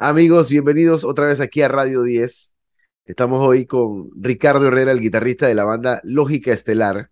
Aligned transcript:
Amigos, 0.00 0.48
bienvenidos 0.48 1.04
otra 1.04 1.26
vez 1.26 1.40
aquí 1.40 1.60
a 1.60 1.66
Radio 1.68 2.02
10. 2.04 2.54
Estamos 3.04 3.44
hoy 3.44 3.66
con 3.66 4.10
Ricardo 4.14 4.68
Herrera, 4.68 4.92
el 4.92 5.00
guitarrista 5.00 5.48
de 5.48 5.56
la 5.56 5.64
banda 5.64 6.00
Lógica 6.04 6.52
Estelar, 6.52 7.10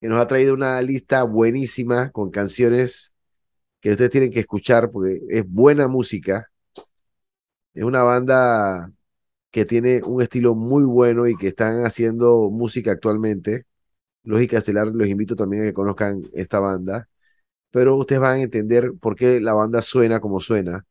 que 0.00 0.08
nos 0.08 0.20
ha 0.20 0.28
traído 0.28 0.54
una 0.54 0.80
lista 0.82 1.24
buenísima 1.24 2.12
con 2.12 2.30
canciones 2.30 3.12
que 3.80 3.90
ustedes 3.90 4.10
tienen 4.12 4.32
que 4.32 4.40
escuchar 4.40 4.92
porque 4.92 5.20
es 5.30 5.44
buena 5.48 5.88
música. 5.88 6.50
Es 7.74 7.84
una 7.84 8.02
banda 8.02 8.92
que 9.50 9.64
tiene 9.64 10.02
un 10.04 10.22
estilo 10.22 10.54
muy 10.54 10.84
bueno 10.84 11.26
y 11.28 11.36
que 11.36 11.48
están 11.48 11.84
haciendo 11.84 12.50
música 12.50 12.92
actualmente. 12.92 13.66
Lógica 14.24 14.58
Estelar, 14.58 14.88
los 14.88 15.08
invito 15.08 15.36
también 15.36 15.64
a 15.64 15.66
que 15.66 15.74
conozcan 15.74 16.22
esta 16.34 16.60
banda, 16.60 17.08
pero 17.70 17.96
ustedes 17.96 18.20
van 18.22 18.40
a 18.40 18.42
entender 18.42 18.92
por 19.00 19.16
qué 19.16 19.40
la 19.40 19.54
banda 19.54 19.82
suena 19.82 20.20
como 20.20 20.40
suena, 20.40 20.86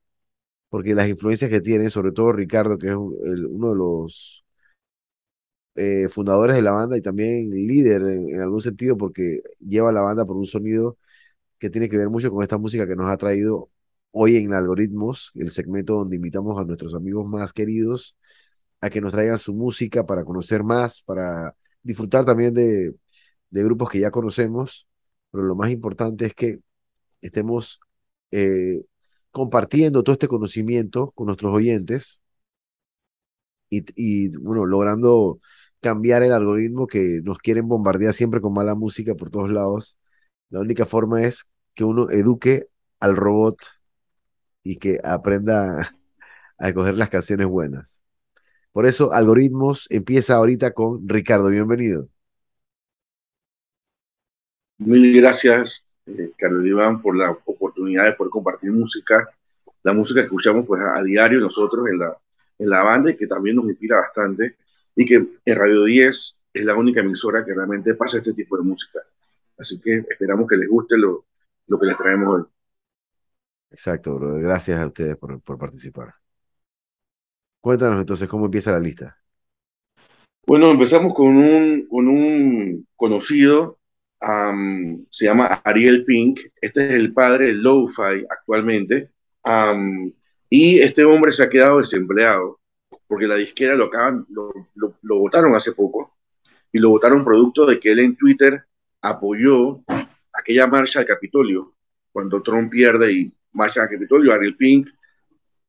porque 0.77 0.94
las 0.94 1.09
influencias 1.09 1.49
que 1.49 1.59
tiene, 1.59 1.90
sobre 1.90 2.12
todo 2.12 2.31
Ricardo, 2.34 2.77
que 2.77 2.90
es 2.90 2.95
uno 2.95 3.70
de 3.72 3.76
los 3.76 4.45
eh, 5.76 6.08
fundadores 6.08 6.55
de 6.55 6.62
la 6.62 6.72
banda 6.72 6.95
y 6.98 7.02
también 7.02 7.49
líder 7.49 8.04
en, 8.04 8.40
algún 8.41 8.62
sentido, 8.62 8.95
porque 8.95 9.41
lleva 9.59 9.91
la 9.91 10.02
banda 10.02 10.23
por 10.26 10.38
un 10.38 10.45
sonido 10.45 10.99
que 11.59 11.71
tiene 11.71 11.90
que 11.90 11.98
ver 11.98 12.09
mucho 12.12 12.32
con 12.32 12.44
esta 12.44 12.59
música 12.59 12.88
que 12.88 12.95
nos 12.95 13.09
ha 13.09 13.18
traído 13.18 13.71
hoy 14.12 14.38
en 14.38 14.54
Algoritmos, 14.54 15.32
el 15.35 15.49
segmento 15.52 15.95
donde 15.95 16.18
invitamos 16.18 16.59
a 16.62 16.63
nuestros 16.66 16.94
amigos 16.94 17.27
más 17.27 17.54
queridos 17.54 18.16
a 18.80 18.91
que 18.91 19.02
nos 19.02 19.13
traigan 19.13 19.40
su 19.40 19.55
música 19.55 20.05
para 20.05 20.26
conocer 20.26 20.63
más, 20.63 21.02
para 21.02 21.55
disfrutar 21.82 22.23
también 22.26 22.54
de, 22.54 22.94
grupos 23.52 23.90
que 23.90 23.99
ya 23.99 24.12
conocemos, 24.12 24.88
pero 25.32 25.44
lo 25.44 25.55
más 25.55 25.71
importante 25.71 26.27
es 26.27 26.35
que 26.35 26.59
estemos 27.21 27.80
eh, 28.32 28.84
compartiendo 29.38 30.04
todo 30.04 30.13
este 30.13 30.27
conocimiento 30.30 31.12
con 31.13 31.27
nuestros 31.27 31.54
oyentes 31.55 32.21
y, 33.70 33.85
y, 33.96 34.38
bueno, 34.38 34.66
logrando 34.66 35.40
cambiar 35.82 36.24
el 36.24 36.32
algoritmo 36.34 36.88
que 36.88 37.21
nos 37.24 37.38
quieren 37.40 37.68
bombardear 37.68 38.13
siempre 38.13 38.41
con 38.41 38.54
mala 38.54 38.76
música 38.76 39.15
por 39.15 39.30
todos 39.30 39.49
lados. 39.52 39.98
La 40.49 40.60
única 40.62 40.85
forma 40.85 41.24
es 41.24 41.49
que 41.76 41.84
uno 41.84 42.10
eduque 42.12 42.68
al 42.99 43.15
robot 43.15 43.58
y 44.63 44.77
que 44.77 44.99
aprenda 45.04 45.96
a 46.60 46.68
escoger 46.70 46.96
las 46.96 47.10
canciones 47.10 47.48
buenas. 47.48 48.04
Por 48.74 48.88
eso, 48.88 49.13
Algoritmos 49.13 49.88
empieza 49.91 50.35
ahorita 50.35 50.74
con 50.74 51.08
Ricardo. 51.10 51.49
Bienvenido. 51.49 52.10
Mil 54.80 55.13
gracias, 55.21 55.85
eh, 56.08 56.32
Carlos 56.38 56.66
Iván, 56.66 57.02
por 57.02 57.16
la 57.16 57.32
oportunidad 57.32 58.05
de 58.05 58.13
poder 58.13 58.32
compartir 58.32 58.72
música, 58.72 59.30
la 59.84 59.94
música 59.94 60.22
que 60.22 60.26
escuchamos 60.26 60.66
pues, 60.66 60.82
a, 60.82 61.02
diario 61.04 61.40
nosotros 61.40 61.88
en 61.88 61.99
la, 61.99 62.18
en 62.60 62.70
la 62.70 62.84
banda 62.84 63.12
y 63.12 63.18
que 63.18 63.27
también 63.27 63.55
nos 63.55 63.70
inspira 63.70 63.98
bastante 64.02 64.58
y 64.96 65.06
que 65.06 65.16
en 65.46 65.56
Radio 65.56 65.84
10 65.84 66.38
es 66.53 66.66
la 66.66 66.75
única 66.75 67.02
emisora 67.02 67.46
que 67.46 67.53
realmente 67.53 67.94
pasa 67.96 68.18
este 68.18 68.34
tipo 68.34 68.58
de 68.58 68.64
música. 68.64 69.00
Así 69.58 69.80
que 69.80 70.03
esperamos 70.09 70.47
que 70.47 70.58
les 70.58 70.69
guste 70.69 70.97
lo, 70.97 71.25
lo 71.68 71.80
que 71.80 71.86
les 71.86 71.97
traemos 71.97 72.36
hoy. 72.36 72.46
Exacto, 73.69 74.16
bro. 74.16 74.36
Gracias 74.36 74.80
a 74.80 74.88
ustedes 74.88 75.18
por, 75.18 75.40
por 75.42 75.58
participar. 75.58 76.16
Cuéntanos 77.62 78.00
entonces 78.00 78.28
cómo 78.28 78.46
empieza 78.46 78.72
la 78.72 78.80
lista. 78.80 79.18
Bueno, 80.46 80.72
empezamos 80.72 81.14
con 81.14 81.36
un, 81.36 81.86
con 81.90 82.08
un 82.08 82.88
conocido, 82.96 83.80
se 84.19 85.25
llama 85.25 85.62
Ariel 85.63 86.06
Pink, 86.06 86.40
este 86.59 86.88
es 86.88 86.94
el 86.94 87.13
padre 87.13 87.47
del 87.47 87.62
Lo-Fi 87.62 88.25
actualmente, 88.29 89.12
y 90.50 90.79
este 90.79 91.06
hombre 91.06 91.31
se 91.31 91.44
ha 91.44 91.50
quedado 91.50 91.79
desempleado 91.79 92.59
porque 93.07 93.28
la 93.28 93.35
disquera 93.35 93.75
lo, 93.75 93.85
acaban, 93.85 94.25
lo, 94.75 95.19
votaron 95.19 95.56
hace 95.56 95.72
poco 95.72 96.18
y 96.72 96.80
lo 96.80 96.90
votaron 96.90 97.24
producto 97.24 97.66
de 97.66 97.80
que 97.80 97.92
él 97.92 98.00
en 98.00 98.16
Twitter 98.16 98.66
apoyó 99.02 99.81
aquella 100.34 100.68
marcha 100.68 101.00
al 101.00 101.06
Capitolio 101.06 101.74
cuando 102.12 102.42
Trump 102.42 102.69
pierde 102.69 103.13
y 103.13 103.34
marcha 103.53 103.84
al 103.84 103.90
Capitolio. 103.90 104.34
Ariel 104.34 104.58
Pink 104.58 104.90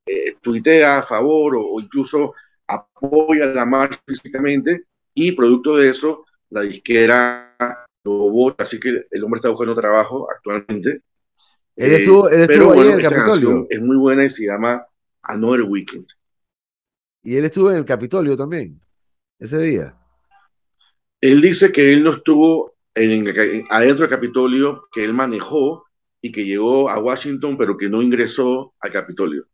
eh, 0.07 0.35
tuitea 0.41 0.99
a 0.99 1.03
favor 1.03 1.57
o, 1.57 1.81
incluso 1.81 2.35
apoya 2.67 3.47
la 3.47 3.65
marcha 3.65 4.01
físicamente 4.07 4.87
y 5.15 5.33
producto 5.33 5.77
de 5.77 5.91
eso 5.91 6.25
la 6.51 6.63
disquera 6.63 7.87
vota, 8.05 8.65
así 8.65 8.81
que 8.81 9.07
el 9.11 9.25
hombre 9.25 9.39
está 9.39 9.49
buscando 9.49 9.75
trabajo 9.75 10.29
actualmente. 10.31 11.03
Él 11.77 11.93
estuvo, 11.93 12.29
él 12.29 12.43
estuvo 12.43 12.73
ahí 12.73 12.89
en 12.89 12.95
el 12.95 13.03
Capitolio. 13.03 13.67
Es 13.71 13.81
muy 13.81 13.97
buena 13.97 14.25
y 14.25 14.31
se 14.31 14.47
llama 14.47 14.85
Another 15.23 15.63
Weekend. 15.63 16.07
Y 17.23 17.37
él 17.37 17.45
estuvo 17.45 17.71
en 17.71 17.79
el 17.79 17.85
Capitolio 17.85 18.37
también, 18.37 18.81
ese 19.39 19.59
día. 19.59 19.97
Él 21.21 21.41
dice 21.41 21.73
que 21.73 21.93
él 21.93 22.05
no 22.05 22.13
estuvo 22.13 22.75
en, 22.95 23.29
adentro 23.71 24.07
del 24.07 24.11
Capitolio, 24.11 24.89
que 24.93 25.05
él 25.05 25.15
manejó 25.15 25.85
y 26.21 26.33
que 26.33 26.45
llegó 26.45 26.89
a 26.91 26.99
Washington, 26.99 27.57
pero 27.57 27.77
que 27.77 27.89
no 27.89 28.03
ingresó 28.03 28.75
al 28.81 28.93
Capitolio. 28.93 29.47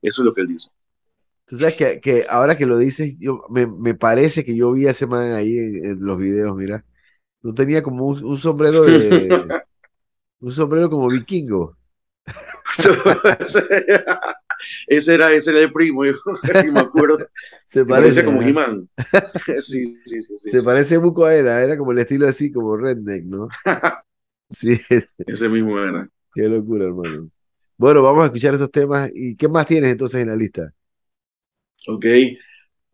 Eso 0.00 0.22
es 0.22 0.26
lo 0.26 0.34
que 0.34 0.42
él 0.42 0.48
dice. 0.48 0.70
Tú 1.46 1.58
sabes 1.58 1.76
que, 1.76 2.00
que 2.00 2.26
ahora 2.28 2.56
que 2.56 2.66
lo 2.66 2.76
dices, 2.76 3.18
yo, 3.18 3.40
me, 3.50 3.66
me, 3.66 3.94
parece 3.94 4.44
que 4.44 4.56
yo 4.56 4.72
vi 4.72 4.86
a 4.86 4.90
ese 4.90 5.06
man 5.06 5.32
ahí 5.32 5.56
en, 5.56 6.00
los 6.00 6.18
videos, 6.18 6.56
mira. 6.56 6.84
No 7.42 7.54
tenía 7.54 7.82
como 7.82 8.06
un, 8.06 8.24
un 8.24 8.36
sombrero 8.36 8.84
de. 8.84 9.28
un 10.40 10.52
sombrero 10.52 10.90
como 10.90 11.08
vikingo. 11.08 11.76
ese 14.86 15.14
era, 15.14 15.32
ese 15.32 15.50
era 15.50 15.60
el 15.60 15.72
primo, 15.72 16.04
yo 16.04 16.12
me 16.72 16.80
acuerdo. 16.80 17.18
Se 17.64 17.84
parece 17.84 18.24
como 18.24 18.42
He-Man. 18.42 18.88
sí, 19.60 20.00
sí, 20.04 20.22
sí, 20.22 20.50
Se 20.50 20.62
parece 20.62 20.98
mucho 20.98 21.24
a 21.24 21.34
él, 21.34 21.48
¿ah? 21.48 21.62
era 21.62 21.78
como 21.78 21.92
el 21.92 21.98
estilo 21.98 22.26
así, 22.26 22.50
como 22.50 22.76
redneck, 22.76 23.24
¿no? 23.24 23.48
sí. 24.50 24.80
Ese 25.18 25.48
mismo 25.48 25.78
era. 25.78 26.08
Qué 26.34 26.48
locura, 26.48 26.86
hermano. 26.86 27.30
Bueno, 27.78 28.02
vamos 28.02 28.22
a 28.22 28.26
escuchar 28.26 28.54
estos 28.54 28.70
temas. 28.70 29.10
¿Y 29.14 29.36
qué 29.36 29.48
más 29.48 29.66
tienes 29.66 29.92
entonces 29.92 30.22
en 30.22 30.28
la 30.28 30.36
lista? 30.36 30.72
Ok. 31.88 32.06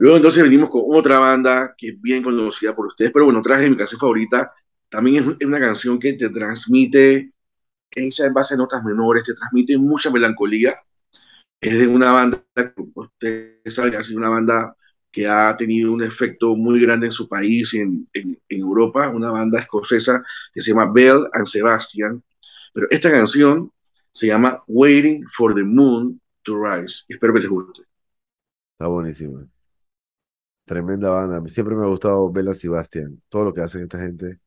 Luego 0.03 0.17
entonces 0.17 0.43
venimos 0.43 0.69
con 0.69 0.83
otra 0.89 1.21
banda 1.21 1.75
que 1.79 1.91
es 1.91 2.01
bien 2.01 2.25
conocida 2.25 2.75
por 2.75 2.87
ustedes, 2.87 3.13
pero 3.13 3.25
bueno, 3.25 3.41
traje 3.41 3.71
mi 3.71 3.77
canción 3.77 4.01
favorita. 4.01 4.53
También 4.89 5.37
es 5.39 5.47
una 5.47 5.61
canción 5.61 5.99
que 6.01 6.15
te 6.15 6.29
transmite, 6.29 7.33
hecha 7.95 8.27
en 8.27 8.35
base 8.35 8.55
a 8.55 8.57
notas 8.57 8.83
menores, 8.83 9.23
te 9.23 9.35
transmite 9.35 9.79
mucha 9.79 10.11
melancolía 10.11 10.75
es 11.63 11.79
de 11.79 11.87
una 11.87 12.11
banda, 12.11 12.45
ustedes 12.95 13.73
saben, 13.73 14.03
sido 14.03 14.19
una 14.19 14.29
banda 14.29 14.77
que 15.13 15.29
ha 15.29 15.57
tenido 15.57 15.93
un 15.93 16.03
efecto 16.03 16.57
muy 16.57 16.81
grande 16.81 17.07
en 17.07 17.13
su 17.13 17.29
país 17.29 17.73
y 17.75 17.79
en, 17.79 18.09
en, 18.13 18.41
Europa, 18.49 19.09
una 19.11 19.31
banda 19.31 19.61
escocesa 19.61 20.25
que 20.53 20.61
se 20.61 20.73
llama 20.73 20.91
Bell 20.93 21.29
and 21.33 21.47
Sebastian. 21.47 22.21
Pero 22.75 22.89
esta 22.91 23.13
canción 23.13 23.71
se 24.11 24.27
llama 24.27 24.65
Waiting 24.67 25.25
for 25.29 25.55
the 25.55 25.63
Moon 25.63 26.21
to 26.43 26.61
Rise. 26.61 27.05
Espero 27.09 27.33
que 27.33 27.41
les 27.41 27.49
guste. 27.49 27.83
Está 28.73 28.89
buenísima. 28.89 29.47
Tremenda 30.65 31.11
banda. 31.11 31.43
Siempre 31.49 31.75
me 31.75 31.85
ha 31.85 31.89
gustado 31.89 32.31
Bell 32.31 32.49
and 32.49 32.57
Sebastian. 32.57 33.23
Todo 33.29 33.47
lo 33.47 33.55
que 33.55 33.63
hacen 33.63 33.83
esta 33.83 33.99
gente. 33.99 34.39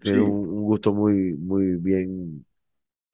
Tiene 0.00 0.20
un, 0.20 0.48
un, 0.48 0.62
gusto 0.64 0.92
muy, 0.92 1.34
muy 1.34 1.76
bien 1.76 2.44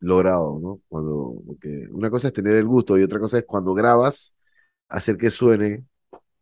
logrado, 0.00 0.58
¿no? 0.60 0.80
Cuando, 0.88 1.42
porque 1.46 1.86
una 1.90 2.10
cosa 2.10 2.28
es 2.28 2.32
tener 2.32 2.56
el 2.56 2.66
gusto 2.66 2.98
y 2.98 3.02
otra 3.02 3.20
cosa 3.20 3.38
es 3.38 3.44
cuando 3.46 3.72
grabas, 3.72 4.34
hacer 4.88 5.16
que 5.16 5.30
suene 5.30 5.84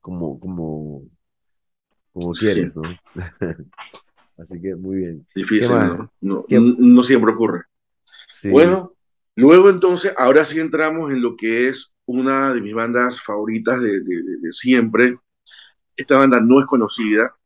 como, 0.01 0.41
como, 0.41 1.03
como 2.13 2.33
quieres, 2.33 2.77
¿no? 2.77 2.83
Así 4.39 4.61
que 4.61 4.75
muy 4.75 4.97
bien. 4.97 5.27
Difícil, 5.35 5.77
¿no? 6.21 6.47
No, 6.49 7.03
siempre 7.03 7.33
ocurre. 7.33 7.65
Bueno, 8.51 8.95
luego 9.37 9.69
entonces, 9.69 10.15
ahora 10.17 10.45
sí 10.47 10.59
entramos 10.59 11.11
en 11.11 11.21
lo 11.21 11.37
que 11.37 11.69
es 11.69 11.95
una 12.07 12.55
de 12.55 12.63
mis 12.63 12.75
bandas 12.75 13.21
favoritas 13.21 13.83
de, 13.83 14.01
de 14.01 14.53
siempre. 14.53 15.19
Esta 16.01 16.17
banda 16.17 16.41
no 16.41 16.61
es 16.61 16.67
conocida, 16.67 17.37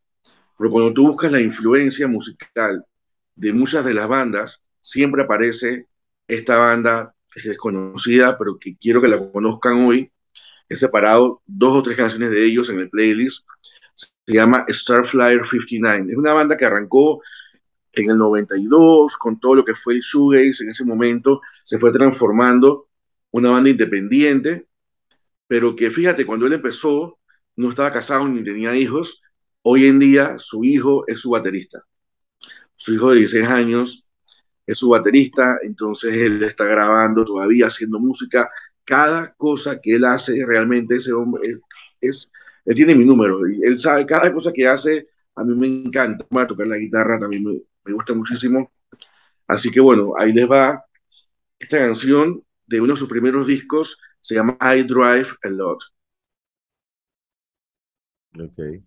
pero 0.56 0.71
cuando 0.71 0.93
tú 0.93 1.09
buscas 1.09 1.33
la 1.33 1.41
influencia 1.41 2.06
musical 2.06 2.87
de 3.35 3.53
muchas 3.53 3.85
de 3.85 3.95
las 3.95 4.06
bandas, 4.06 4.62
siempre 4.81 5.25
aparece 5.25 5.89
esta 6.29 6.59
banda 6.59 7.17
es 7.35 7.43
desconocida, 7.43 8.39
pero 8.39 8.56
que 8.56 8.77
quiero 8.77 9.03
que 9.03 9.09
la 9.09 9.19
conozcan 9.33 9.85
hoy. 9.85 10.12
He 10.69 10.77
separado 10.77 11.43
dos 11.47 11.77
o 11.77 11.83
tres 11.83 11.97
canciones 11.97 12.31
de 12.31 12.45
ellos 12.45 12.71
en 12.71 12.79
el 12.79 12.89
playlist. 12.89 13.45
Se 13.97 14.12
llama 14.33 14.65
Starflyer 14.69 15.45
59. 15.45 16.12
Es 16.12 16.17
una 16.17 16.33
banda 16.33 16.56
que 16.56 16.65
arrancó 16.65 17.23
en 17.93 18.11
el 18.11 18.19
92 18.19 19.17
con 19.17 19.41
todo 19.41 19.56
lo 19.56 19.65
que 19.65 19.75
fue 19.75 19.95
el 19.95 20.01
shoegaze 20.01 20.62
en 20.62 20.71
ese 20.71 20.85
momento. 20.85 21.41
Se 21.65 21.77
fue 21.77 21.91
transformando 21.91 22.87
una 23.33 23.51
banda 23.51 23.69
independiente, 23.69 24.69
pero 25.49 25.75
que 25.75 25.91
fíjate, 25.91 26.25
cuando 26.25 26.47
él 26.47 26.53
empezó 26.53 27.19
no 27.56 27.71
estaba 27.71 27.93
casado 27.93 28.27
ni 28.29 28.43
tenía 28.43 28.77
hijos. 28.77 29.23
Hoy 29.62 29.87
en 29.87 29.99
día 29.99 30.39
su 30.39 30.65
hijo 30.65 31.05
es 31.06 31.21
su 31.21 31.31
baterista. 31.31 31.85
Su 32.77 32.95
hijo 32.95 33.11
de 33.12 33.21
16 33.21 33.47
años 33.47 34.06
es 34.67 34.79
su 34.79 34.89
baterista, 34.91 35.59
entonces 35.62 36.15
él 36.15 36.43
está 36.43 36.65
grabando 36.67 37.25
todavía, 37.25 37.67
haciendo 37.67 37.99
música 37.99 38.51
cada 38.85 39.35
cosa 39.35 39.81
que 39.81 39.95
él 39.97 40.05
hace, 40.05 40.45
realmente 40.47 40.97
ese 40.97 41.12
hombre 41.12 41.43
es, 42.01 42.31
él 42.65 42.75
tiene 42.75 42.95
mi 42.95 43.05
número, 43.05 43.41
él 43.47 43.81
sabe 43.81 44.06
cada 44.06 44.33
cosa 44.33 44.53
que 44.53 44.67
hace, 44.67 45.09
a 45.37 45.45
mí 45.45 45.55
me 45.55 45.67
encanta, 45.67 46.27
tocar 46.47 46.67
la 46.67 46.77
guitarra 46.77 47.19
también 47.19 47.45
me, 47.45 47.61
me 47.85 47.93
gusta 47.93 48.15
muchísimo. 48.15 48.71
Así 49.47 49.71
que 49.71 49.81
bueno, 49.81 50.12
ahí 50.17 50.33
les 50.33 50.51
va 50.51 50.85
esta 51.59 51.79
canción 51.79 52.43
de 52.67 52.81
uno 52.81 52.95
de 52.95 52.99
sus 52.99 53.09
primeros 53.09 53.47
discos, 53.47 53.99
se 54.21 54.35
llama 54.35 54.56
I 54.61 54.83
Drive 54.83 55.29
a 55.43 55.49
Lot. 55.49 55.94
Ok. 58.39 58.85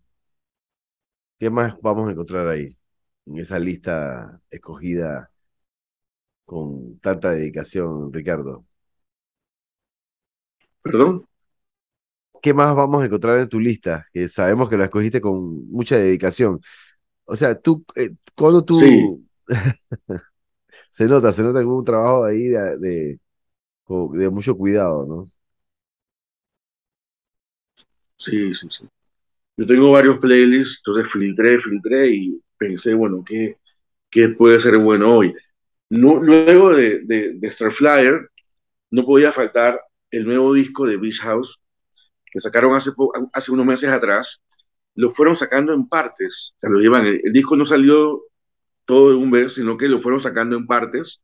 ¿Qué 1.40 1.50
más 1.50 1.76
vamos 1.82 2.08
a 2.10 2.12
encontrar 2.12 2.48
ahí? 2.48 2.78
En 3.26 3.38
esa 3.40 3.60
lista 3.60 4.42
escogida 4.50 5.32
con 6.46 7.00
tanta 7.00 7.32
dedicación, 7.32 8.12
Ricardo. 8.12 8.66
¿Perdón? 10.84 11.14
¿Qué 12.42 12.54
más 12.54 12.76
vamos 12.76 13.02
a 13.04 13.06
encontrar 13.08 13.40
en 13.40 13.50
tu 13.50 13.60
lista? 13.60 14.06
Que 14.14 14.28
sabemos 14.28 14.70
que 14.70 14.78
la 14.78 14.86
escogiste 14.86 15.20
con 15.22 15.70
mucha 15.70 15.98
dedicación. 15.98 16.60
O 17.26 17.36
sea, 17.38 17.56
tú, 17.60 17.86
eh, 17.96 18.12
cuando 18.36 18.66
tú... 18.66 19.26
se 20.90 21.06
nota, 21.08 21.32
se 21.32 21.44
nota 21.44 21.60
que 21.60 21.66
hubo 21.66 21.78
un 21.80 21.86
trabajo 21.86 22.26
ahí 22.26 22.48
de, 22.48 22.78
de, 22.80 23.20
de 24.14 24.30
mucho 24.30 24.56
cuidado, 24.58 25.06
¿no? 25.06 25.26
Sí, 28.18 28.54
sí, 28.54 28.68
sí. 28.70 28.88
Yo 29.58 29.66
tengo 29.66 29.92
varios 29.92 30.20
playlists, 30.20 30.82
entonces 30.86 31.12
filtré, 31.12 31.60
filtré 31.60 32.10
y 32.10 32.42
pensé, 32.58 32.94
bueno, 32.94 33.24
¿qué, 33.26 33.58
qué 34.10 34.30
puede 34.30 34.60
ser 34.60 34.78
bueno 34.78 35.16
hoy? 35.18 35.34
luego 35.90 36.74
de, 36.76 37.00
de, 37.06 37.52
Starflyer, 37.52 38.30
no 38.92 39.06
podía 39.06 39.32
faltar 39.32 39.80
el 40.12 40.26
nuevo 40.26 40.54
disco 40.54 40.86
de 40.86 40.98
Beach 40.98 41.22
House 41.22 41.62
que 42.26 42.40
sacaron 42.40 42.76
hace, 42.76 42.92
hace 43.34 43.52
unos 43.52 43.66
meses 43.66 43.90
atrás. 43.90 44.42
Lo 44.96 45.10
fueron 45.10 45.36
sacando 45.36 45.74
en 45.74 45.88
partes. 45.88 46.56
Lo 46.62 46.80
llevan, 46.80 47.06
el, 47.06 47.22
disco 47.32 47.56
no 47.56 47.66
salió 47.66 48.24
todo 48.86 49.10
de 49.10 49.16
un 49.16 49.32
vez, 49.32 49.54
sino 49.56 49.78
que 49.78 49.88
lo 49.90 50.00
fueron 50.00 50.22
sacando 50.22 50.56
en 50.58 50.68
partes. 50.68 51.24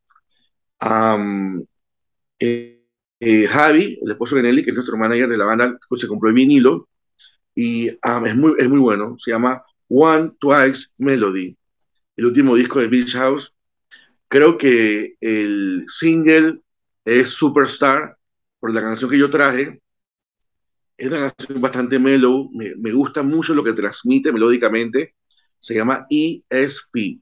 Eh, 2.39 2.83
eh, 3.19 3.47
Javi, 3.47 4.00
el 4.01 4.12
esposo 4.12 4.35
de 4.35 4.44
Nelly, 4.44 4.63
que 4.63 4.71
es 4.71 4.75
nuestro 4.75 4.97
manager 4.97 5.30
de 5.30 5.38
la 5.38 5.45
banda, 5.45 5.77
se 5.97 6.07
compró 6.07 6.30
el 6.30 6.35
vinilo 6.35 6.88
y 7.56 7.88
es, 7.88 8.36
muy, 8.36 8.54
es 8.58 8.70
muy 8.70 8.80
bueno. 8.80 9.16
Se 9.18 9.32
llama 9.32 9.64
One 9.88 10.32
Twice 10.40 10.88
Melody, 10.98 11.58
el 12.16 12.26
último 12.26 12.56
disco 12.56 12.80
de 12.80 12.88
Beach 12.88 13.14
House. 13.14 13.56
Creo 14.28 14.58
que 14.58 15.16
el 15.22 15.86
single 15.88 16.62
es 17.06 17.30
Superstar, 17.30 18.18
por 18.60 18.74
la 18.74 18.82
canción 18.82 19.10
que 19.10 19.18
yo 19.20 19.30
traje. 19.30 19.82
Es 20.98 21.08
una 21.10 21.32
canción 21.32 21.62
bastante 21.62 22.00
mellow, 22.00 22.50
me, 22.54 22.76
me 22.76 22.92
gusta 22.92 23.24
mucho 23.24 23.54
lo 23.54 23.64
que 23.64 23.74
transmite 23.74 24.32
melódicamente. 24.32 25.16
Se 25.60 25.76
llama 25.76 26.08
ESP. 26.10 27.20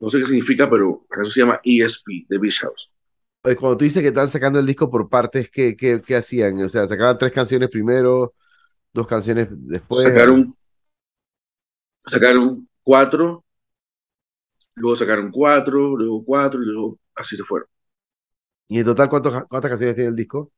No 0.00 0.10
sé 0.10 0.18
qué 0.18 0.26
significa, 0.26 0.68
pero 0.68 1.06
la 1.14 1.24
se 1.24 1.40
llama 1.40 1.60
ESP 1.62 2.26
de 2.28 2.38
Beach 2.38 2.60
House. 2.60 2.90
Cuando 3.42 3.76
tú 3.76 3.84
dices 3.84 4.02
que 4.02 4.08
están 4.08 4.28
sacando 4.28 4.58
el 4.58 4.66
disco 4.66 4.90
por 4.90 5.08
partes, 5.08 5.50
¿qué, 5.50 5.76
qué, 5.76 6.02
qué 6.04 6.16
hacían? 6.16 6.60
O 6.62 6.68
sea, 6.68 6.86
sacaban 6.86 7.16
tres 7.18 7.32
canciones 7.32 7.70
primero, 7.70 8.34
dos 8.92 9.06
canciones 9.06 9.48
después. 9.50 10.04
Sacaron, 10.04 10.54
sacaron 12.06 12.68
cuatro, 12.82 13.44
luego 14.74 14.96
sacaron 14.96 15.30
cuatro, 15.30 15.96
luego 15.96 16.24
cuatro, 16.24 16.60
y 16.62 16.66
luego 16.66 16.98
así 17.14 17.36
se 17.36 17.44
fueron. 17.44 17.68
¿Y 18.68 18.78
en 18.78 18.84
total 18.86 19.08
cuántas 19.10 19.44
canciones 19.48 19.94
tiene 19.94 20.10
el 20.10 20.16
disco? 20.16 20.52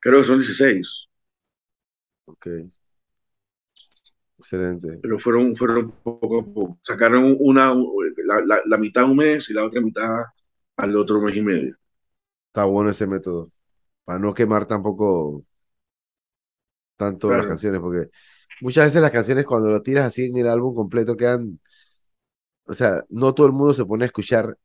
Creo 0.00 0.20
que 0.20 0.24
son 0.24 0.38
16. 0.38 1.06
Ok. 2.26 2.46
Excelente. 4.38 5.02
Pero 5.02 5.18
fueron, 5.18 5.56
fueron 5.56 5.90
poco 6.02 6.40
a 6.40 6.44
poco. 6.44 6.78
Sacaron 6.82 7.36
una, 7.40 7.72
la, 7.74 8.40
la, 8.44 8.60
la 8.66 8.76
mitad 8.78 9.04
un 9.04 9.16
mes 9.16 9.48
y 9.50 9.54
la 9.54 9.64
otra 9.64 9.80
mitad 9.80 10.24
al 10.76 10.96
otro 10.96 11.20
mes 11.20 11.36
y 11.36 11.42
medio. 11.42 11.76
Está 12.48 12.64
bueno 12.64 12.90
ese 12.90 13.06
método. 13.06 13.50
Para 14.04 14.18
no 14.18 14.34
quemar 14.34 14.66
tampoco 14.66 15.44
tanto 16.96 17.30
las 17.30 17.46
canciones, 17.46 17.80
porque 17.80 18.10
muchas 18.60 18.86
veces 18.86 19.02
las 19.02 19.10
canciones 19.10 19.46
cuando 19.46 19.70
lo 19.70 19.82
tiras 19.82 20.06
así 20.06 20.26
en 20.26 20.36
el 20.36 20.48
álbum 20.48 20.74
completo 20.74 21.16
quedan, 21.16 21.60
o 22.64 22.74
sea, 22.74 23.04
no 23.08 23.34
todo 23.34 23.46
el 23.46 23.52
mundo 23.52 23.74
se 23.74 23.84
pone 23.84 24.04
a 24.04 24.06
escuchar 24.06 24.56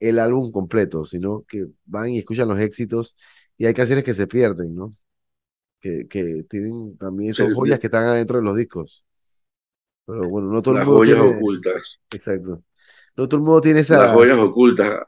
el 0.00 0.18
álbum 0.18 0.50
completo, 0.50 1.04
sino 1.04 1.44
que 1.48 1.66
van 1.84 2.10
y 2.10 2.18
escuchan 2.18 2.48
los 2.48 2.60
éxitos 2.60 3.16
y 3.56 3.66
hay 3.66 3.74
canciones 3.74 4.04
que 4.04 4.14
se 4.14 4.26
pierden, 4.26 4.74
¿no? 4.74 4.92
Que, 5.80 6.06
que 6.08 6.44
tienen 6.48 6.96
también 6.98 7.32
son 7.32 7.54
joyas 7.54 7.78
que 7.78 7.86
están 7.86 8.04
adentro 8.04 8.38
de 8.38 8.44
los 8.44 8.56
discos. 8.56 9.04
Pero 10.04 10.28
bueno, 10.28 10.48
no 10.48 10.62
todo 10.62 10.78
el 10.78 10.84
mundo 10.84 10.98
joyas 10.98 11.20
ocultas. 11.20 12.00
Exacto. 12.10 12.62
No 13.16 13.28
todo 13.28 13.40
el 13.40 13.46
mundo 13.46 13.60
tiene 13.60 13.80
esas... 13.80 13.98
Las 13.98 14.14
joyas 14.14 14.38
ocultas. 14.38 15.02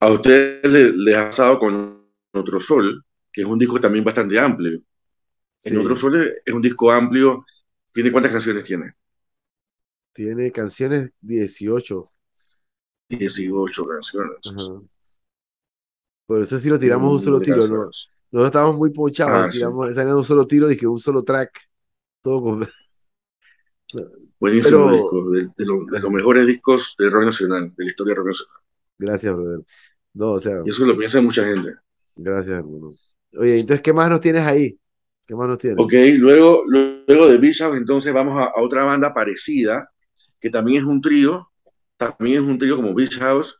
A 0.00 0.10
ustedes 0.10 0.64
les, 0.64 1.16
ha 1.16 1.26
pasado 1.26 1.58
con 1.60 2.01
Otro 2.32 2.60
Sol, 2.60 3.04
que 3.32 3.42
es 3.42 3.46
un 3.46 3.58
disco 3.58 3.80
también 3.80 4.04
bastante 4.04 4.38
amplio. 4.38 4.80
En 5.64 5.78
Otro 5.78 5.94
Sol 5.94 6.16
es 6.44 6.52
un 6.52 6.62
disco 6.62 6.90
amplio. 6.90 7.44
¿Tiene 7.92 8.10
cuántas 8.10 8.32
canciones 8.32 8.64
tiene? 8.64 8.94
Tiene 10.12 10.50
canciones 10.50 11.12
18. 11.20 12.10
18 13.08 13.86
canciones. 13.86 14.36
Por 16.26 16.42
eso 16.42 16.58
sí 16.58 16.68
lo 16.68 16.78
tiramos 16.78 17.12
un 17.12 17.20
solo 17.20 17.40
tiro, 17.40 17.66
¿no? 17.68 17.90
Nosotros 18.32 18.46
estábamos 18.46 18.76
muy 18.78 18.90
pochados, 18.90 19.46
ah, 19.46 19.50
tiramos, 19.50 19.94
un 19.94 20.24
solo 20.24 20.46
tiro, 20.46 20.66
dije 20.66 20.86
un 20.86 20.98
solo 20.98 21.22
track, 21.22 21.68
todo 22.22 22.42
con... 22.42 22.68
Buenísimo 24.40 24.90
disco, 24.90 25.30
de, 25.30 26.00
los 26.00 26.10
mejores 26.10 26.46
discos 26.46 26.96
del 26.98 27.12
rock 27.12 27.26
nacional, 27.26 27.72
de 27.76 27.84
la 27.84 27.90
historia 27.90 28.12
del 28.12 28.16
rock 28.16 28.26
nacional. 28.28 28.56
Gracias, 28.98 29.36
brother. 29.36 29.60
No, 30.14 30.30
o 30.32 30.38
sea. 30.40 30.62
Y 30.64 30.70
eso 30.70 30.84
lo 30.84 30.96
piensa 30.96 31.20
mucha 31.20 31.44
gente. 31.44 31.74
Gracias, 32.16 32.58
hermano. 32.58 32.92
Oye, 33.36 33.60
entonces, 33.60 33.80
¿qué 33.80 33.92
más 33.92 34.10
nos 34.10 34.20
tienes 34.20 34.42
ahí? 34.42 34.78
¿Qué 35.26 35.34
más 35.34 35.48
nos 35.48 35.58
tienes? 35.58 35.78
Ok, 35.78 35.92
luego, 36.18 36.64
luego 36.66 37.28
de 37.28 37.38
Bishop, 37.38 37.74
entonces 37.74 38.12
vamos 38.12 38.38
a, 38.38 38.52
otra 38.60 38.84
banda 38.84 39.14
parecida, 39.14 39.90
que 40.38 40.50
también 40.50 40.82
es 40.82 40.84
un 40.84 41.00
trío, 41.00 41.50
también 41.96 42.42
es 42.42 42.48
un 42.48 42.58
trío 42.58 42.76
como 42.76 42.94
Beach 42.94 43.18
House, 43.18 43.58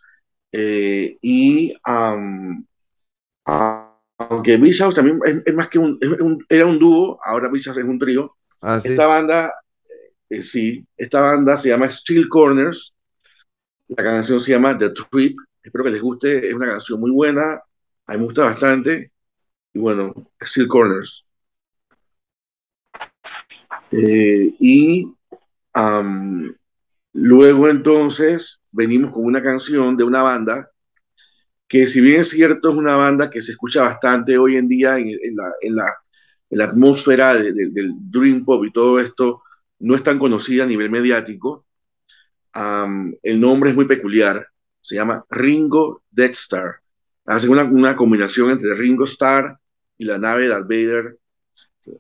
eh, 0.53 1.17
y 1.23 1.75
aunque 1.85 2.67
Beach 4.59 4.79
House 4.79 4.95
también 4.95 5.19
es, 5.25 5.55
más 5.55 5.69
que 5.69 5.79
un, 5.79 5.99
era 6.49 6.67
un 6.67 6.79
dúo, 6.79 7.19
ahora 7.25 7.49
Beach 7.49 7.67
House 7.67 7.79
es 7.79 7.85
un 7.85 7.99
trío. 7.99 8.37
Ah, 8.61 8.81
esta 8.83 9.07
banda, 9.07 9.55
eh, 10.29 10.43
sí, 10.43 10.87
esta 10.97 11.23
banda 11.23 11.57
se 11.57 11.71
llama 11.71 11.89
Steel 11.89 12.29
Corners, 12.29 12.95
la 13.89 14.05
canción 14.05 14.39
se 14.39 14.53
llama 14.53 14.77
The 14.77 14.91
Trip, 14.91 15.37
Espero 15.63 15.85
que 15.85 15.91
les 15.91 16.03
guste. 16.03 16.49
Es 16.49 16.55
una 16.55 16.67
canción 16.67 17.01
muy 17.01 17.11
buena. 17.11 17.63
A 18.07 18.13
mí 18.13 18.19
me 18.19 18.25
gusta 18.25 18.45
bastante. 18.45 19.13
Y 19.73 19.79
bueno, 19.79 20.15
Steel 20.43 20.69
Corners. 20.69 21.27
Eh, 23.91 24.55
y 24.59 25.07
luego 27.13 27.69
entonces 27.69 28.61
venimos 28.71 29.13
con 29.13 29.25
una 29.25 29.43
canción 29.43 29.97
de 29.97 30.05
una 30.05 30.23
banda 30.23 30.71
que 31.69 31.87
si 31.87 32.01
bien 32.01 32.21
es 32.21 32.31
cierto 32.31 32.71
es 32.71 32.77
una 32.77 32.97
banda 32.97 33.31
que 33.31 33.41
se 33.41 33.53
escucha 33.53 33.83
bastante 33.83 34.37
hoy 34.37 34.57
en 34.57 34.69
día 34.69 34.99
en, 34.99 35.37
la, 35.37 35.53
en 35.63 35.77
la, 35.77 35.87
en 36.51 36.59
la 36.59 36.65
atmósfera 36.65 37.35
del 37.35 37.93
Dream 38.11 38.45
Pop 38.45 38.65
y 38.67 38.73
todo 38.73 39.01
esto, 39.01 39.43
no 39.79 39.95
es 39.95 40.03
tan 40.03 40.19
conocida 40.19 40.65
a 40.65 40.67
nivel 40.67 40.91
mediático. 40.91 41.67
el 43.23 43.41
nombre 43.41 43.71
es 43.71 43.77
muy 43.77 43.87
peculiar 43.87 44.47
se 44.83 44.97
llama 44.97 45.25
Ringo 45.31 46.03
Star. 46.15 46.82
Hace 47.27 47.49
una, 47.49 47.65
una, 47.65 47.97
combinación 47.97 48.51
entre 48.51 48.75
Ringo 48.75 49.05
Starr 49.05 49.59
y 49.97 50.05
la 50.05 50.19
nave 50.19 50.43
de 50.43 50.49
Darth 50.49 50.69
Vader. 50.69 51.19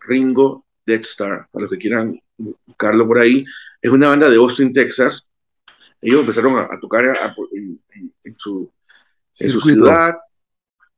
Ringo 0.00 0.67
Star, 0.87 1.49
para 1.50 1.62
los 1.62 1.71
que 1.71 1.79
quieran 1.79 2.21
buscarlo 2.37 3.07
por 3.07 3.19
ahí. 3.19 3.45
Es 3.81 3.91
una 3.91 4.09
banda 4.09 4.29
de 4.29 4.37
Austin, 4.37 4.73
Texas. 4.73 5.26
Ellos 6.00 6.21
empezaron 6.21 6.57
a, 6.59 6.81
tocar 6.81 7.05
en, 7.05 8.37
su, 8.37 8.71
en 9.38 9.50
su 9.50 9.61
ciudad 9.61 10.14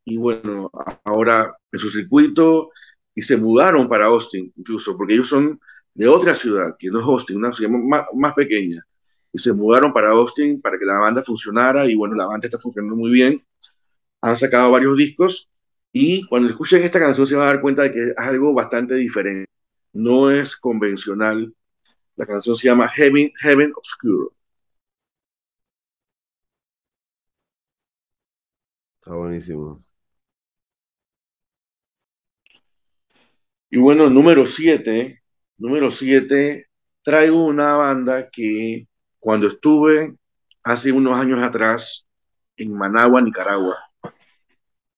y 0.04 0.16
bueno, 0.16 0.70
ahora 1.04 1.56
en 1.70 1.78
su 1.78 1.90
circuito 1.90 2.70
y 3.14 3.22
se 3.22 3.36
mudaron 3.36 3.88
para 3.88 4.06
Austin 4.06 4.52
incluso, 4.56 4.96
porque 4.96 5.14
ellos 5.14 5.28
son 5.28 5.60
de 5.92 6.08
otra 6.08 6.34
ciudad, 6.34 6.74
que 6.78 6.90
no 6.90 6.98
es 6.98 7.04
Austin, 7.04 7.36
una 7.36 7.52
ciudad 7.52 7.70
más, 7.70 8.06
más 8.14 8.34
pequeña 8.34 8.84
y 9.34 9.38
se 9.38 9.52
mudaron 9.52 9.92
para 9.92 10.10
Austin 10.10 10.60
para 10.60 10.78
que 10.78 10.84
la 10.84 11.00
banda 11.00 11.22
funcionara 11.22 11.86
y 11.86 11.96
bueno, 11.96 12.14
la 12.14 12.26
banda 12.26 12.46
está 12.46 12.58
funcionando 12.58 12.94
muy 12.96 13.10
bien. 13.10 13.44
Han 14.24 14.36
sacado 14.38 14.70
varios 14.72 14.96
discos 14.96 15.50
y 15.92 16.26
cuando 16.28 16.48
escuchen 16.48 16.82
esta 16.82 16.98
canción 17.00 17.26
se 17.26 17.36
van 17.36 17.44
a 17.44 17.52
dar 17.52 17.60
cuenta 17.60 17.82
de 17.82 17.92
que 17.92 18.00
es 18.00 18.14
algo 18.18 18.54
bastante 18.54 18.94
diferente. 18.94 19.46
No 19.92 20.30
es 20.30 20.56
convencional. 20.56 21.54
La 22.16 22.26
canción 22.26 22.56
se 22.56 22.68
llama 22.68 22.88
Heaven, 22.88 23.32
Heaven 23.42 23.72
Obscure. 23.76 24.30
Está 29.00 29.14
buenísimo. 29.14 29.84
Y 33.70 33.78
bueno, 33.78 34.08
número 34.08 34.46
7, 34.46 35.22
número 35.58 35.90
7, 35.90 36.66
traigo 37.02 37.44
una 37.44 37.74
banda 37.74 38.30
que 38.30 38.88
cuando 39.18 39.48
estuve 39.48 40.16
hace 40.62 40.92
unos 40.92 41.18
años 41.18 41.42
atrás 41.42 42.06
en 42.56 42.72
Managua, 42.74 43.20
Nicaragua, 43.20 43.76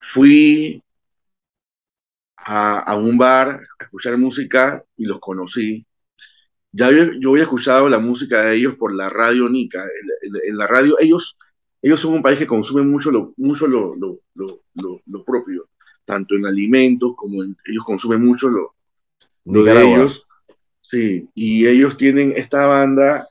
fui 0.07 0.83
a, 2.37 2.95
un 2.97 3.19
bar 3.19 3.49
a 3.49 3.85
escuchar 3.85 4.17
música 4.17 4.85
y 4.97 5.07
los 5.07 5.19
conocí. 5.19 5.85
Ya 6.73 6.91
yo, 6.91 7.31
había 7.31 7.43
escuchado 7.43 7.89
la 7.89 7.99
música 7.99 8.45
de 8.45 8.57
ellos 8.57 8.77
por 8.77 8.95
la 8.95 9.09
radio 9.09 9.49
Nica. 9.49 9.85
En, 10.47 10.57
la 10.57 10.67
radio, 10.67 10.97
ellos, 11.01 11.37
ellos 11.83 12.01
son 12.01 12.15
un 12.15 12.23
país 12.23 12.39
que 12.39 12.47
consume 12.47 12.83
mucho 12.83 13.11
lo, 13.11 13.35
mucho 13.37 13.67
lo, 13.67 13.95
lo, 13.97 14.21
lo 15.07 15.25
propio, 15.25 15.69
tanto 16.05 16.35
en 16.35 16.47
alimentos 16.47 17.13
como 17.17 17.43
en, 17.43 17.57
ellos 17.67 17.85
consumen 17.85 18.25
mucho 18.25 18.49
lo, 18.49 18.75
de 19.45 19.83
ellos. 19.83 20.27
Sí, 20.83 21.29
y 21.35 21.67
ellos 21.67 21.97
tienen 21.97 22.33
esta 22.37 22.67
banda 22.67 23.27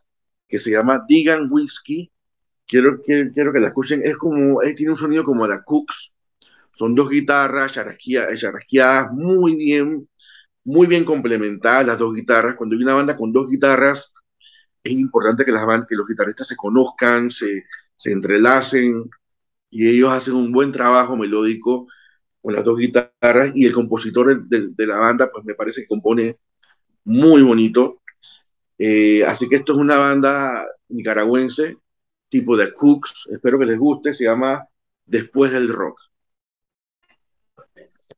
que 0.47 0.59
se 0.59 0.71
llama 0.71 1.05
Digan 1.07 1.47
Whiskey. 1.49 2.11
Quiero, 2.67 3.01
quiero, 3.01 3.31
quiero 3.31 3.53
que 3.53 3.59
la 3.59 3.67
escuchen. 3.67 4.01
Es 4.03 4.17
como, 4.17 4.59
tiene 4.75 4.91
un 4.91 4.97
sonido 4.97 5.23
como 5.23 5.47
la 5.47 5.63
Cooks, 5.63 6.14
son 6.75 6.93
dos 6.93 7.09
guitarras 7.09 7.71
charrasqueadas 7.71 9.11
muy 9.13 9.55
bien, 9.55 10.09
muy 10.65 10.87
bien 10.87 11.05
complementadas 11.05 11.87
las 11.87 11.97
dos 11.97 12.13
guitarras. 12.13 12.55
Cuando 12.55 12.75
hay 12.75 12.83
una 12.83 12.95
banda 12.95 13.17
con 13.17 13.31
dos 13.31 13.49
guitarras, 13.49 14.13
es 14.83 14.91
importante 14.91 15.45
que, 15.45 15.53
las, 15.53 15.65
que 15.87 15.95
los 15.95 16.07
guitarristas 16.07 16.47
se 16.47 16.57
conozcan, 16.57 17.31
se, 17.31 17.63
se 17.95 18.11
entrelacen 18.11 19.09
y 19.69 19.87
ellos 19.89 20.11
hacen 20.11 20.35
un 20.35 20.51
buen 20.51 20.71
trabajo 20.73 21.15
melódico 21.15 21.87
con 22.41 22.53
las 22.53 22.65
dos 22.65 22.77
guitarras 22.77 23.51
y 23.55 23.65
el 23.65 23.73
compositor 23.73 24.47
de, 24.47 24.69
de, 24.75 24.87
la 24.87 24.97
banda, 24.97 25.31
pues 25.31 25.45
me 25.45 25.55
parece 25.55 25.81
que 25.81 25.87
compone 25.87 26.39
muy 27.05 27.41
bonito. 27.41 28.01
Eh, 28.77 29.23
así 29.25 29.47
que 29.47 29.55
esto 29.55 29.73
es 29.73 29.79
una 29.79 29.97
banda 29.97 30.65
nicaragüense, 30.89 31.77
tipo 32.29 32.57
de 32.57 32.73
Cooks, 32.73 33.29
espero 33.31 33.57
que 33.59 33.65
les 33.65 33.79
guste, 33.79 34.13
se 34.13 34.25
llama 34.25 34.67
Después 35.05 35.53
del 35.53 35.69
Rock. 35.69 35.99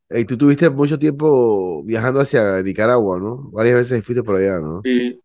Y 0.10 0.26
tú 0.26 0.38
tuviste 0.38 0.70
mucho 0.70 0.98
tiempo 0.98 1.84
viajando 1.84 2.22
hacia 2.22 2.62
Nicaragua, 2.62 3.20
¿no? 3.20 3.50
Varias 3.52 3.76
veces 3.76 4.06
fuiste 4.06 4.24
por 4.24 4.38
allá, 4.38 4.60
¿no? 4.60 4.82
Sí, 4.84 5.20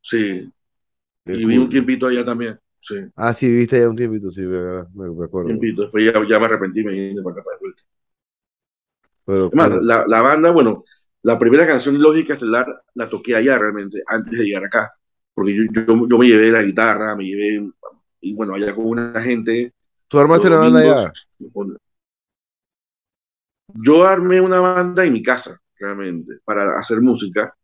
sí. 0.00 0.52
y 1.26 1.32
viví 1.32 1.58
un 1.58 1.68
tiempito 1.68 2.06
allá 2.06 2.24
también, 2.24 2.58
sí. 2.78 2.96
Ah, 3.16 3.34
sí, 3.34 3.48
viviste 3.48 3.76
allá 3.76 3.88
un 3.88 3.96
tiempito, 3.96 4.30
sí, 4.30 4.42
me, 4.42 5.24
acuerdo. 5.24 5.50
Un 5.50 5.58
tiempito, 5.58 5.82
después 5.82 6.04
ya, 6.28 6.38
me 6.38 6.46
arrepentí 6.46 6.84
me 6.84 6.92
vine 6.92 7.22
para 7.22 7.34
acá 7.34 7.44
para 7.44 7.58
vuelta. 7.58 7.82
Pero, 9.24 9.50
Además, 9.52 9.84
la, 9.84 10.04
la, 10.06 10.20
banda, 10.20 10.52
bueno, 10.52 10.84
la 11.22 11.38
primera 11.38 11.66
canción 11.66 12.00
Lógica 12.00 12.34
Estelar 12.34 12.66
la 12.94 13.08
toqué 13.08 13.34
allá 13.34 13.58
realmente, 13.58 14.00
antes 14.06 14.38
de 14.38 14.44
llegar 14.44 14.64
acá. 14.64 14.92
Porque 15.34 15.54
yo, 15.54 15.64
yo, 15.72 16.08
yo 16.08 16.18
me 16.18 16.28
llevé 16.28 16.50
la 16.50 16.62
guitarra, 16.62 17.16
me 17.16 17.24
llevé, 17.24 17.68
y 18.20 18.34
bueno, 18.34 18.54
allá 18.54 18.74
con 18.74 18.86
una 18.86 19.20
gente. 19.20 19.72
¿Tú 20.06 20.18
armaste 20.18 20.48
la 20.48 20.58
banda 20.58 20.80
allá? 20.80 21.12
Yo 23.74 24.04
armé 24.06 24.40
una 24.40 24.60
banda 24.60 25.04
en 25.04 25.12
mi 25.12 25.22
casa, 25.22 25.60
realmente, 25.78 26.38
para 26.44 26.78
hacer 26.78 27.00
música. 27.00 27.54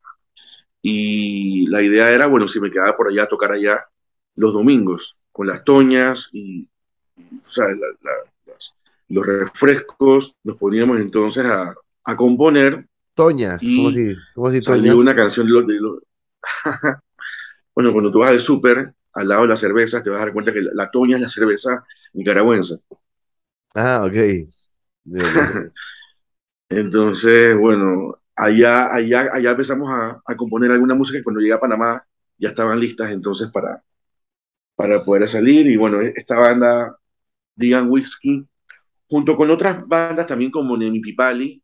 Y 0.82 1.66
la 1.68 1.82
idea 1.82 2.10
era, 2.12 2.26
bueno, 2.26 2.48
si 2.48 2.60
me 2.60 2.70
quedaba 2.70 2.96
por 2.96 3.08
allá 3.10 3.26
tocar 3.26 3.52
allá 3.52 3.84
los 4.36 4.52
domingos, 4.52 5.16
con 5.32 5.46
las 5.46 5.64
toñas 5.64 6.30
y, 6.32 6.68
o 7.46 7.50
sea, 7.50 7.66
los 9.08 9.26
refrescos, 9.26 10.36
nos 10.44 10.56
poníamos 10.56 10.98
entonces 11.00 11.44
a, 11.46 11.74
a 12.04 12.16
componer. 12.16 12.86
Toñas, 13.14 13.70
¿cómo 13.72 13.90
si, 13.90 14.14
cómo 14.32 14.50
si 14.50 14.60
salió 14.62 14.96
una 14.98 15.14
canción 15.14 15.46
de, 15.46 15.52
de 15.74 15.80
bueno, 17.74 17.92
cuando 17.92 18.10
tú 18.10 18.20
vas 18.20 18.30
al 18.30 18.40
súper, 18.40 18.94
al 19.14 19.28
lado 19.28 19.42
de 19.42 19.48
las 19.48 19.60
cervezas, 19.60 20.02
te 20.02 20.10
vas 20.10 20.20
a 20.20 20.24
dar 20.26 20.32
cuenta 20.32 20.52
que 20.52 20.62
la, 20.62 20.70
la 20.74 20.90
toña 20.90 21.16
es 21.16 21.22
la 21.22 21.28
cerveza 21.28 21.84
nicaragüense. 22.14 22.76
Ah, 23.74 24.04
ok. 24.04 24.48
Entonces, 26.68 27.56
bueno, 27.58 28.18
allá, 28.36 28.92
allá, 28.94 29.28
allá 29.32 29.50
empezamos 29.50 29.88
a, 29.90 30.22
a, 30.26 30.36
componer 30.36 30.70
alguna 30.70 30.94
música 30.94 31.22
cuando 31.22 31.40
llegué 31.40 31.52
a 31.52 31.60
Panamá 31.60 32.04
ya 32.38 32.48
estaban 32.48 32.80
listas 32.80 33.12
entonces 33.12 33.50
para, 33.50 33.82
para 34.76 35.04
poder 35.04 35.28
salir. 35.28 35.66
Y 35.66 35.76
bueno, 35.76 36.00
esta 36.00 36.36
banda, 36.38 36.96
Digan 37.54 37.88
Whiskey, 37.90 38.46
junto 39.08 39.36
con 39.36 39.50
otras 39.50 39.86
bandas 39.86 40.26
también 40.26 40.50
como 40.50 40.76
Nemi 40.76 41.00
Pipali, 41.00 41.62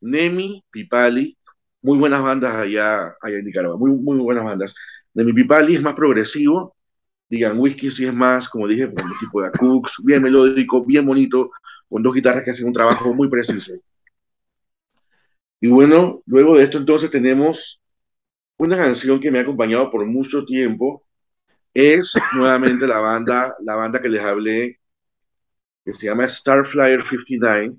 Nemi 0.00 0.64
Pipali, 0.70 1.38
muy 1.82 1.98
buenas 1.98 2.22
bandas 2.22 2.56
allá, 2.56 3.14
allá 3.22 3.38
en 3.38 3.44
Nicaragua, 3.44 3.76
muy, 3.78 3.90
muy 3.92 4.18
buenas 4.18 4.44
bandas. 4.44 4.74
Nemi 5.14 5.32
Pipali 5.32 5.76
es 5.76 5.82
más 5.82 5.94
progresivo, 5.94 6.76
Digan 7.28 7.58
Whiskey 7.58 7.90
sí 7.90 8.06
es 8.06 8.14
más, 8.14 8.48
como 8.48 8.68
dije, 8.68 8.82
el 8.84 9.18
tipo 9.18 9.42
de 9.42 9.50
Cooks, 9.52 9.96
bien 10.04 10.22
melódico, 10.22 10.84
bien 10.84 11.06
bonito, 11.06 11.50
con 11.88 12.02
dos 12.02 12.14
guitarras 12.14 12.44
que 12.44 12.50
hacen 12.50 12.66
un 12.66 12.72
trabajo 12.72 13.14
muy 13.14 13.28
preciso. 13.28 13.74
Y 15.60 15.68
bueno, 15.68 16.22
luego 16.26 16.56
de 16.56 16.64
esto 16.64 16.78
entonces 16.78 17.10
tenemos 17.10 17.80
una 18.58 18.76
canción 18.76 19.20
que 19.20 19.30
me 19.30 19.38
ha 19.38 19.42
acompañado 19.42 19.90
por 19.90 20.04
mucho 20.04 20.44
tiempo. 20.44 21.02
Es 21.72 22.14
nuevamente 22.34 22.86
la 22.86 23.00
banda, 23.00 23.54
la 23.60 23.74
banda 23.74 24.00
que 24.00 24.08
les 24.08 24.22
hablé, 24.22 24.78
que 25.84 25.92
se 25.94 26.06
llama 26.06 26.28
Starflyer 26.28 27.06
59. 27.06 27.76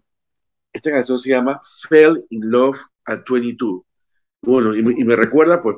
Esta 0.73 0.91
canción 0.91 1.19
se 1.19 1.29
llama 1.29 1.61
Fell 1.89 2.25
in 2.29 2.49
Love 2.49 2.79
at 3.05 3.23
22. 3.29 3.81
Bueno, 4.41 4.75
y 4.75 4.83
me, 4.83 5.15
recuerda, 5.15 5.61
pues, 5.61 5.77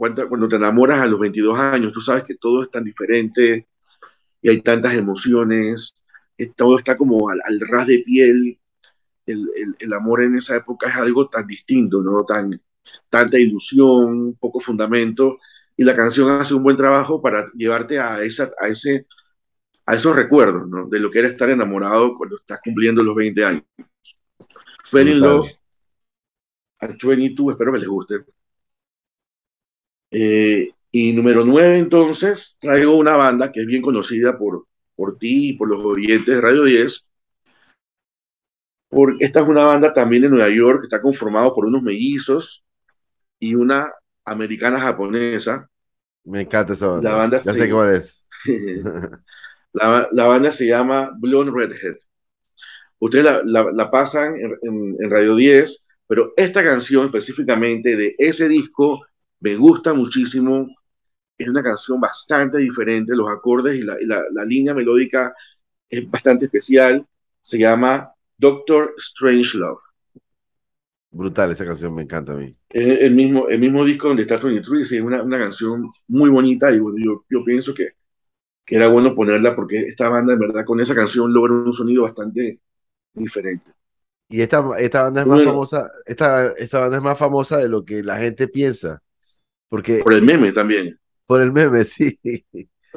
cuando 0.00 0.48
te 0.48 0.56
enamoras 0.56 1.00
a 1.00 1.06
los 1.06 1.20
22 1.20 1.58
años, 1.58 1.92
tú 1.92 2.00
sabes 2.00 2.24
que 2.24 2.34
todo 2.34 2.62
es 2.62 2.70
tan 2.70 2.84
diferente 2.84 3.68
y 4.40 4.48
hay 4.48 4.62
tantas 4.62 4.94
emociones, 4.94 5.94
todo 6.56 6.78
está 6.78 6.96
como 6.96 7.28
al, 7.28 7.38
al 7.44 7.60
ras 7.60 7.86
de 7.86 7.98
piel, 7.98 8.58
el, 9.26 9.92
amor 9.92 10.22
en 10.22 10.36
esa 10.36 10.56
época 10.56 10.88
es 10.88 10.96
algo 10.96 11.28
tan 11.28 11.46
distinto, 11.46 12.02
¿no? 12.02 12.24
Tan, 12.24 12.60
tanta 13.08 13.38
ilusión, 13.38 14.36
poco 14.40 14.58
fundamento, 14.58 15.38
y 15.76 15.84
la 15.84 15.94
canción 15.94 16.30
hace 16.30 16.54
un 16.54 16.62
buen 16.62 16.76
trabajo 16.76 17.20
para 17.20 17.44
llevarte 17.54 17.98
a, 17.98 18.22
esa, 18.22 18.50
a, 18.58 18.68
ese, 18.68 19.06
a 19.86 19.94
esos 19.94 20.16
recuerdos, 20.16 20.68
¿no? 20.68 20.88
De 20.88 20.98
lo 20.98 21.10
que 21.10 21.20
era 21.20 21.28
estar 21.28 21.50
enamorado 21.50 22.16
cuando 22.16 22.36
estás 22.36 22.60
cumpliendo 22.64 23.02
los 23.02 23.14
20 23.14 23.44
años. 23.44 23.64
Fell 24.84 25.08
in 25.08 25.20
Love 25.20 25.48
at 26.80 26.96
22, 27.02 27.52
espero 27.52 27.72
que 27.72 27.78
les 27.78 27.88
guste. 27.88 28.14
Eh, 30.10 30.70
y 30.92 31.12
número 31.12 31.44
9, 31.44 31.78
entonces, 31.78 32.56
traigo 32.60 32.96
una 32.96 33.16
banda 33.16 33.52
que 33.52 33.60
es 33.60 33.66
bien 33.66 33.82
conocida 33.82 34.36
por, 34.36 34.66
por 34.96 35.18
ti 35.18 35.50
y 35.50 35.52
por 35.52 35.68
los 35.68 35.84
oyentes 35.84 36.34
de 36.34 36.40
Radio 36.40 36.64
10, 36.64 37.10
porque 38.88 39.24
esta 39.24 39.40
es 39.40 39.48
una 39.48 39.64
banda 39.64 39.92
también 39.92 40.24
en 40.24 40.32
Nueva 40.32 40.48
York 40.48 40.80
que 40.80 40.86
está 40.86 41.00
conformado 41.00 41.54
por 41.54 41.64
unos 41.64 41.82
mellizos 41.82 42.64
y 43.38 43.54
una 43.54 43.92
americana 44.24 44.80
japonesa. 44.80 45.70
Me 46.24 46.42
encanta 46.42 46.74
esa 46.74 46.88
banda. 46.88 47.10
La 47.10 47.16
banda 47.16 47.38
ya 47.38 47.52
sé 47.52 47.70
cuál 47.70 47.94
es. 47.94 48.24
la, 49.72 50.08
la, 50.10 50.26
banda 50.26 50.50
se 50.50 50.66
llama 50.66 51.12
Blonde 51.18 51.52
Redhead. 51.54 51.96
Ustedes 52.98 53.24
la, 53.24 53.42
la, 53.44 53.70
la 53.72 53.90
pasan 53.90 54.34
en, 54.36 54.96
en, 54.98 55.10
Radio 55.10 55.36
10, 55.36 55.86
pero 56.06 56.32
esta 56.36 56.62
canción 56.64 57.06
específicamente 57.06 57.96
de 57.96 58.14
ese 58.18 58.48
disco 58.48 59.00
me 59.40 59.56
gusta 59.56 59.94
muchísimo. 59.94 60.68
Es 61.38 61.48
una 61.48 61.62
canción 61.62 62.00
bastante 62.00 62.58
diferente, 62.58 63.16
los 63.16 63.28
acordes 63.28 63.76
y 63.76 63.82
la, 63.82 63.96
la 64.32 64.44
línea 64.44 64.74
melódica 64.74 65.34
es 65.88 66.10
bastante 66.10 66.46
especial. 66.46 67.06
Se 67.40 67.58
llama 67.58 68.12
Doctor 68.38 68.94
Strangelove. 68.98 69.80
Brutal 71.12 71.50
esa 71.52 71.64
canción, 71.64 71.94
me 71.94 72.02
encanta 72.02 72.32
a 72.32 72.36
mí. 72.36 72.56
el, 72.70 73.14
mismo, 73.14 73.48
el 73.48 73.58
mismo 73.58 73.84
disco 73.84 74.08
donde 74.08 74.22
está 74.22 74.38
Tony 74.38 74.60
True, 74.62 74.82
es 74.82 74.92
una, 74.92 75.22
una 75.22 75.38
canción 75.38 75.90
muy 76.08 76.30
bonita 76.30 76.70
y 76.72 76.78
bueno, 76.78 76.98
yo, 77.04 77.24
yo 77.28 77.44
pienso 77.44 77.74
que, 77.74 77.90
que 78.64 78.76
era 78.76 78.88
bueno 78.88 79.14
ponerla 79.14 79.56
porque 79.56 79.78
esta 79.80 80.08
banda, 80.08 80.34
en 80.34 80.40
verdad, 80.40 80.64
con 80.64 80.80
esa 80.80 80.94
canción 80.94 81.32
logra 81.32 81.54
un 81.54 81.72
sonido 81.72 82.04
bastante 82.04 82.60
diferente. 83.14 83.72
Y 84.28 84.42
esta, 84.42 84.64
esta 84.78 85.02
banda 85.02 85.22
es 85.22 85.26
más 85.26 85.42
famosa, 85.42 85.90
esta, 86.06 86.48
esta 86.52 86.78
banda 86.78 86.96
es 86.98 87.02
más 87.02 87.18
famosa 87.18 87.58
de 87.58 87.68
lo 87.68 87.84
que 87.84 88.02
la 88.02 88.18
gente 88.18 88.46
piensa. 88.46 89.02
Porque, 89.70 90.00
por 90.02 90.12
el 90.12 90.22
meme 90.22 90.52
también. 90.52 90.98
Por 91.26 91.40
el 91.40 91.52
meme, 91.52 91.84
sí. 91.84 92.18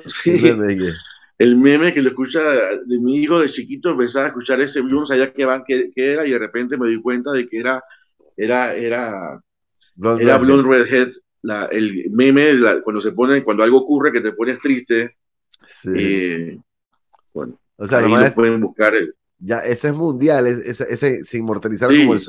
Sí. 0.07 0.47
El 0.47 0.57
meme, 0.57 0.91
el 1.37 1.55
meme 1.55 1.93
que 1.93 2.01
lo 2.01 2.09
escucha 2.09 2.41
de 2.41 2.99
mi 2.99 3.19
hijo 3.19 3.39
de 3.39 3.47
chiquito, 3.47 3.91
empezaba 3.91 4.25
a 4.25 4.27
escuchar 4.29 4.59
ese 4.59 4.81
blues 4.81 5.11
allá 5.11 5.31
que 5.31 5.45
van 5.45 5.63
que, 5.63 5.91
era 5.95 6.25
y 6.25 6.31
de 6.31 6.39
repente 6.39 6.77
me 6.77 6.89
di 6.89 6.99
cuenta 6.99 7.31
de 7.31 7.47
que 7.47 7.59
era 7.59 7.81
era 8.35 8.73
era 8.73 9.39
Blonde 9.95 10.23
era 10.23 10.39
Blonde 10.39 10.67
Redhead, 10.67 11.11
la, 11.43 11.65
el 11.65 12.09
meme 12.09 12.53
cuando 12.83 12.99
se 12.99 13.11
pone 13.11 13.43
cuando 13.43 13.63
algo 13.63 13.77
ocurre 13.77 14.11
que 14.11 14.21
te 14.21 14.31
pones 14.31 14.59
triste. 14.59 15.15
Sí. 15.67 15.91
Eh, 15.95 16.59
bueno, 17.33 17.59
o 17.77 17.85
sea, 17.85 17.99
ahí 17.99 18.11
lo 18.11 18.33
pueden 18.33 18.59
buscar. 18.59 18.93
Ya, 19.37 19.59
ese 19.59 19.89
es 19.89 19.93
mundial, 19.93 20.47
ese, 20.47 20.87
ese 20.89 21.23
se 21.23 21.37
inmortalizaron 21.37 21.95
como 21.97 22.13
el, 22.13 22.21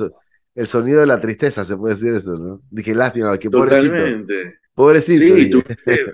sonido 0.63 1.01
de 1.01 1.07
la 1.07 1.19
tristeza, 1.19 1.65
se 1.65 1.75
puede 1.75 1.95
decir 1.95 2.13
eso, 2.13 2.37
¿no? 2.37 2.61
Dije, 2.71 2.95
lástima, 2.95 3.37
que 3.37 3.49
Totalmente. 3.49 4.59
pobrecito. 4.73 5.35
Pobrecito. 5.35 5.35
Sí, 5.35 6.13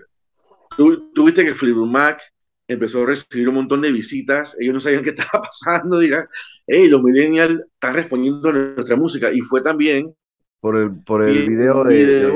tú, 0.76 1.12
tú, 1.14 1.26
viste 1.26 1.46
que 1.46 1.54
Fleetwood 1.54 1.88
Mac 1.88 2.22
empezó 2.68 3.04
a 3.04 3.08
recibir 3.08 3.50
un 3.50 3.56
montón 3.56 3.82
de 3.82 3.92
visitas, 3.92 4.56
ellos 4.60 4.74
no 4.74 4.80
sabían 4.80 5.04
qué 5.04 5.10
estaba 5.18 5.44
pasando, 5.44 6.00
dirán, 6.00 6.26
hey, 6.66 6.88
los 6.90 7.04
millennials 7.04 7.62
están 7.74 7.96
respondiendo 7.96 8.50
a 8.50 8.54
nuestra 8.54 8.96
música, 8.96 9.32
y 9.32 9.42
fue 9.42 9.62
también 9.62 10.14
por 10.62 10.78
el, 10.78 10.92
por 11.04 11.24
el 11.24 11.48
video, 11.48 11.84
de, 11.84 12.30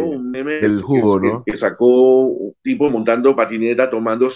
del 0.43 0.81
jugo, 0.81 1.19
¿no? 1.19 1.43
Que, 1.45 1.55
sacó 1.55 2.21
un 2.21 2.55
tipo 2.63 2.89
montando 2.89 3.35
patineta, 3.35 3.87
tomando 3.87 4.27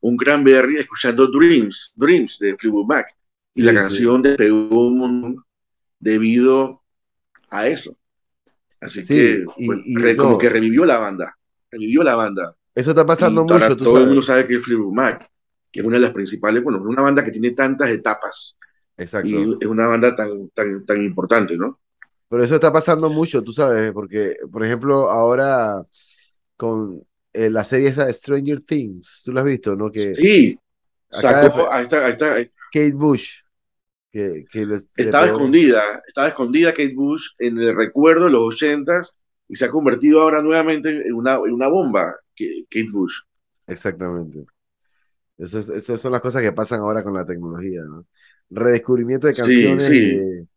un 0.00 0.16
cranberry, 0.16 0.76
escuchando 0.76 1.26
Dreams, 1.26 1.92
Dreams 1.96 2.38
de 2.38 2.56
Fleetwood 2.56 2.86
Mac. 2.86 3.06
Y 3.54 3.62
la 3.62 3.74
canción 3.74 4.22
despegó 4.22 4.86
un 4.86 4.98
montón 4.98 5.45
debido 5.98 6.82
a 7.50 7.66
eso. 7.66 7.96
Así 8.80 9.06
que, 9.06 9.44
pues, 9.66 10.16
como 10.16 10.38
que 10.38 10.48
revivió 10.48 10.84
la 10.84 10.98
banda. 10.98 11.36
Revivió 11.70 12.02
la 12.02 12.14
banda. 12.14 12.54
Eso 12.74 12.90
está 12.90 13.06
pasando 13.06 13.42
mucho. 13.44 13.76
todo 13.76 13.98
el 13.98 14.06
mundo 14.06 14.22
sabe 14.22 14.46
que 14.46 14.56
es 14.56 14.64
Fleetwood 14.64 14.92
Mac, 14.92 15.30
que 15.72 15.80
es 15.80 15.86
una 15.86 15.96
de 15.96 16.02
las 16.02 16.12
principales, 16.12 16.62
bueno, 16.62 16.82
una 16.82 17.02
banda 17.02 17.24
que 17.24 17.30
tiene 17.30 17.52
tantas 17.52 17.90
etapas. 17.90 18.56
Exacto. 18.96 19.28
Y 19.28 19.56
es 19.60 19.66
una 19.66 19.86
banda 19.86 20.14
tan, 20.14 20.48
tan, 20.50 20.84
tan 20.84 21.02
importante, 21.02 21.56
¿no? 21.56 21.80
Pero 22.28 22.44
eso 22.44 22.56
está 22.56 22.72
pasando 22.72 23.08
mucho, 23.08 23.42
tú 23.42 23.52
sabes, 23.52 23.92
porque, 23.92 24.36
por 24.50 24.64
ejemplo, 24.64 25.10
ahora 25.10 25.84
con 26.56 27.02
eh, 27.32 27.50
la 27.50 27.64
serie 27.64 27.88
esa 27.88 28.06
de 28.06 28.12
Stranger 28.12 28.64
Things, 28.64 29.22
tú 29.24 29.32
lo 29.32 29.40
has 29.40 29.46
visto, 29.46 29.76
¿no? 29.76 29.90
Que 29.90 30.14
sí, 30.14 30.58
sacó, 31.08 31.70
ahí 31.70 31.84
está. 31.84 32.16
Kate 32.72 32.92
Bush. 32.92 33.42
Que, 34.50 34.66
estaba 34.96 35.26
escondida, 35.26 35.82
estaba 36.06 36.28
escondida 36.28 36.70
Kate 36.70 36.94
Bush 36.94 37.28
en 37.38 37.58
el 37.58 37.76
recuerdo 37.76 38.24
de 38.24 38.30
los 38.30 38.42
ochentas 38.42 39.16
y 39.48 39.56
se 39.56 39.66
ha 39.66 39.70
convertido 39.70 40.20
ahora 40.20 40.42
nuevamente 40.42 40.88
en 40.88 41.14
una, 41.14 41.34
en 41.34 41.52
una 41.52 41.68
bomba, 41.68 42.14
Kate 42.34 42.88
Bush. 42.92 43.14
Exactamente. 43.66 44.44
Esas 45.36 46.00
son 46.00 46.12
las 46.12 46.22
cosas 46.22 46.42
que 46.42 46.52
pasan 46.52 46.80
ahora 46.80 47.02
con 47.02 47.14
la 47.14 47.26
tecnología, 47.26 47.82
¿no? 47.84 48.06
Redescubrimiento 48.48 49.26
de 49.26 49.34
canciones 49.34 49.84
sí, 49.84 50.18
sí 50.18 50.48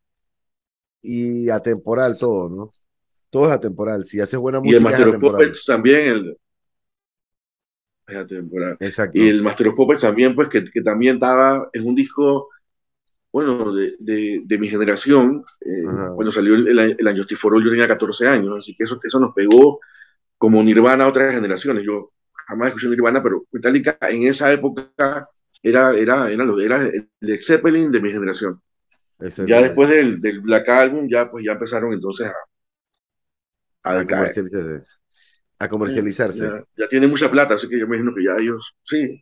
y 1.01 1.49
atemporal 1.49 2.17
todo, 2.17 2.49
¿no? 2.49 2.71
Todo 3.29 3.45
es 3.45 3.51
atemporal. 3.51 4.05
Si 4.05 4.19
haces 4.19 4.39
buena 4.39 4.59
música. 4.59 4.75
Y 4.75 4.77
el 4.77 4.83
Master 4.83 5.07
of 5.09 5.17
Puppets 5.19 5.65
también. 5.65 6.07
El, 6.07 6.37
es 8.07 8.15
atemporal. 8.15 8.77
Exacto. 8.79 9.21
Y 9.21 9.27
el 9.27 9.41
Master 9.41 9.67
of 9.69 9.75
Puppets 9.75 10.01
también, 10.01 10.35
pues, 10.35 10.49
que, 10.49 10.63
que 10.65 10.81
también 10.81 11.15
estaba, 11.15 11.69
es 11.71 11.81
un 11.81 11.95
disco, 11.95 12.49
bueno, 13.31 13.73
de, 13.73 13.95
de, 13.99 14.41
de 14.43 14.57
mi 14.57 14.67
generación. 14.67 15.43
Eh, 15.61 15.83
cuando 16.15 16.31
salió 16.31 16.55
el, 16.55 16.67
el, 16.67 16.95
el 16.99 17.07
Año 17.07 17.25
yo 17.27 17.69
tenía 17.69 17.87
14 17.87 18.27
años, 18.27 18.57
así 18.57 18.75
que 18.75 18.83
eso, 18.83 18.99
eso 19.03 19.19
nos 19.19 19.33
pegó 19.33 19.79
como 20.37 20.63
Nirvana 20.63 21.03
a 21.05 21.07
otras 21.09 21.35
generaciones. 21.35 21.83
Yo 21.83 22.11
jamás 22.47 22.69
escuché 22.69 22.87
Nirvana, 22.89 23.21
pero 23.21 23.45
Metallica 23.51 23.97
en 24.09 24.23
esa 24.23 24.51
época 24.51 24.91
era, 25.61 25.95
era, 25.95 26.31
era, 26.31 26.61
era 26.61 26.91
el 27.21 27.39
Zeppelin 27.43 27.91
de 27.91 28.01
mi 28.01 28.11
generación. 28.11 28.61
Ya 29.45 29.61
después 29.61 29.89
del, 29.89 30.21
del, 30.21 30.39
Black 30.39 30.69
Album, 30.69 31.07
ya, 31.09 31.29
pues, 31.29 31.43
ya 31.45 31.51
empezaron 31.51 31.91
entonces 31.91 32.31
a, 33.83 33.91
a, 33.91 34.07
comercializarse. 34.07 34.83
A 35.59 35.67
comercializarse. 35.67 36.43
Ya, 36.45 36.63
ya 36.77 36.87
tienen 36.87 37.09
mucha 37.09 37.29
plata, 37.29 37.55
así 37.55 37.67
que 37.67 37.77
yo 37.77 37.85
me 37.85 37.97
imagino 37.97 38.15
que 38.15 38.23
ya 38.23 38.37
ellos, 38.37 38.73
sí. 38.83 39.21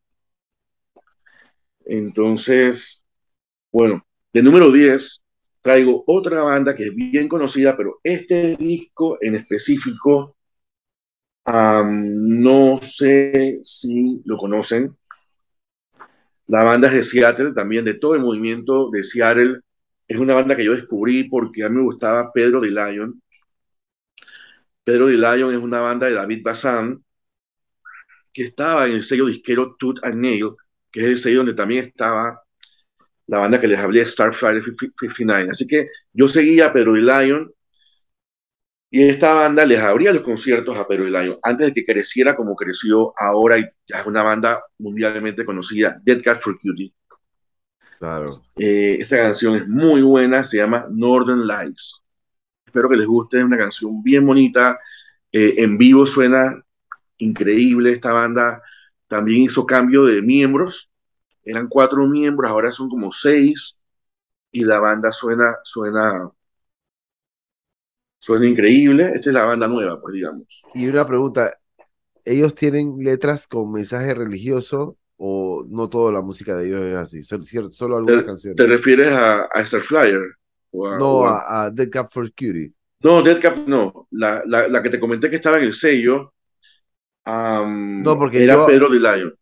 Entonces, 1.86 3.04
bueno, 3.72 4.06
de 4.34 4.44
número 4.44 4.72
10 4.72 5.24
traigo 5.62 6.04
otra 6.08 6.44
banda 6.44 6.76
que 6.76 6.84
es 6.84 6.96
bien 6.96 7.28
conocida, 7.28 7.76
pero 7.76 8.00
este 8.04 8.56
disco 8.58 9.18
en 9.22 9.36
específico, 9.36 10.38
no 11.46 12.78
sé 12.82 13.60
si 13.64 14.22
lo 14.26 14.38
conocen. 14.38 14.96
La 16.48 16.64
banda 16.64 16.88
es 16.88 16.94
de 16.94 17.04
Seattle, 17.04 17.54
también 17.54 17.84
de 17.86 17.96
todo 17.96 18.16
el 18.16 18.22
movimiento 18.22 18.90
de 18.92 19.04
Seattle 19.04 19.60
es 20.08 20.18
una 20.18 20.34
banda 20.36 20.56
que 20.56 20.64
yo 20.64 20.74
descubrí 20.74 21.26
porque 21.26 21.64
a 21.64 21.70
mí 21.70 21.76
me 21.76 21.84
gustaba 21.84 22.32
Pedro 22.32 22.62
de 22.62 22.72
Lion. 22.72 23.22
Pedro 24.84 25.08
de 25.08 25.18
Lion 25.18 25.52
es 25.52 25.58
una 25.58 25.82
banda 25.82 26.08
de 26.08 26.14
David 26.14 26.42
Bazán 26.44 27.04
que 28.32 28.44
estaba 28.44 28.86
en 28.86 28.94
el 28.94 29.04
sello 29.04 29.26
disquero 29.26 29.76
Tooth 29.78 30.00
and 30.04 30.22
Nail, 30.22 30.52
que 30.92 31.02
es 31.02 31.06
el 31.08 31.18
sello 31.18 31.40
donde 31.40 31.56
también 31.56 31.84
estaba 31.84 32.42
la 33.28 33.40
banda 33.40 33.60
que 33.60 33.68
les 33.68 33.80
hablé, 33.80 34.06
Starflyer 34.06 34.64
59. 34.64 35.50
Así 35.52 35.68
que 35.68 35.90
yo 36.14 36.28
seguía 36.28 36.68
a 36.68 36.74
Pedro 36.74 36.94
de 36.94 37.02
Lion 37.02 37.52
y 38.90 39.04
esta 39.04 39.34
banda 39.34 39.66
les 39.66 39.80
abría 39.80 40.14
los 40.14 40.24
conciertos 40.24 40.78
a 40.78 40.88
Pedro 40.88 41.06
de 41.06 41.12
Lion 41.12 41.38
antes 41.44 41.68
de 41.68 41.74
que 41.74 41.86
creciera 41.86 42.36
como 42.36 42.56
creció 42.56 43.14
ahora 43.18 43.58
y 43.58 43.66
ya 43.86 44.00
es 44.00 44.06
una 44.06 44.24
banda 44.24 44.64
mundialmente 44.78 45.44
conocida, 45.44 46.00
Dead 46.04 46.22
Cat 46.22 46.42
for 46.42 46.56
Cutie. 46.58 46.94
Claro. 48.00 48.44
Eh, 48.56 48.98
esta 49.00 49.18
canción 49.18 49.56
es 49.58 49.68
muy 49.68 50.02
buena, 50.02 50.44
se 50.44 50.58
llama 50.58 50.88
Northern 50.90 51.46
Lights. 51.46 52.02
Espero 52.66 52.90
que 52.90 52.98
les 52.98 53.08
guste, 53.08 53.38
es 53.38 53.44
una 53.44 53.58
canción 53.58 54.04
bien 54.04 54.26
bonita. 54.26 54.80
Eh, 55.32 55.56
en 55.58 55.78
vivo 55.78 56.06
suena 56.06 56.64
increíble. 57.18 57.92
Esta 57.92 58.14
banda 58.14 58.62
también 59.08 59.42
hizo 59.42 59.66
cambio 59.66 60.06
de 60.06 60.22
miembros. 60.22 60.90
Eran 61.48 61.68
cuatro 61.68 62.06
miembros, 62.06 62.50
ahora 62.50 62.72
son 62.72 62.90
como 62.90 63.12
seis. 63.12 63.78
Y 64.52 64.64
la 64.64 64.80
banda 64.80 65.12
suena, 65.12 65.58
suena, 65.64 66.30
suena 68.20 68.48
increíble. 68.48 69.12
Esta 69.14 69.30
es 69.30 69.34
la 69.34 69.46
banda 69.46 69.68
nueva, 69.68 70.00
pues 70.02 70.14
digamos. 70.14 70.64
Y 70.74 70.88
una 70.88 71.06
pregunta, 71.06 71.58
¿ellos 72.26 72.56
tienen 72.56 72.98
letras 73.00 73.48
con 73.48 73.72
mensaje 73.72 74.14
religioso 74.14 74.98
o 75.18 75.66
no 75.68 75.90
toda 75.90 76.12
la 76.12 76.22
música 76.22 76.56
de 76.56 76.68
ellos 76.68 76.82
es 76.82 76.96
así, 76.96 77.24
solo, 77.24 77.44
solo 77.72 77.98
algunas 77.98 78.24
canciones. 78.24 78.56
¿Te 78.56 78.68
refieres 78.68 79.12
a, 79.12 79.46
a 79.46 79.66
Starflyer? 79.66 80.22
no, 80.72 81.26
a, 81.26 81.72
Dead 81.74 81.90
Cap 81.90 82.10
for 82.12 82.30
Cutie. 82.32 82.72
No, 83.02 83.22
Dead 83.24 83.40
Cap 83.42 83.58
no. 83.68 84.08
La, 84.12 84.44
la, 84.46 84.68
la, 84.68 84.84
que 84.84 84.90
te 84.90 85.00
comenté 85.00 85.30
que 85.30 85.38
estaba 85.38 85.58
en 85.58 85.64
el 85.64 85.74
sello 85.74 86.34
no, 87.28 88.18
porque 88.18 88.44
era 88.44 88.66
Pedro 88.66 88.90
de 88.90 89.00
Lion. 89.00 89.34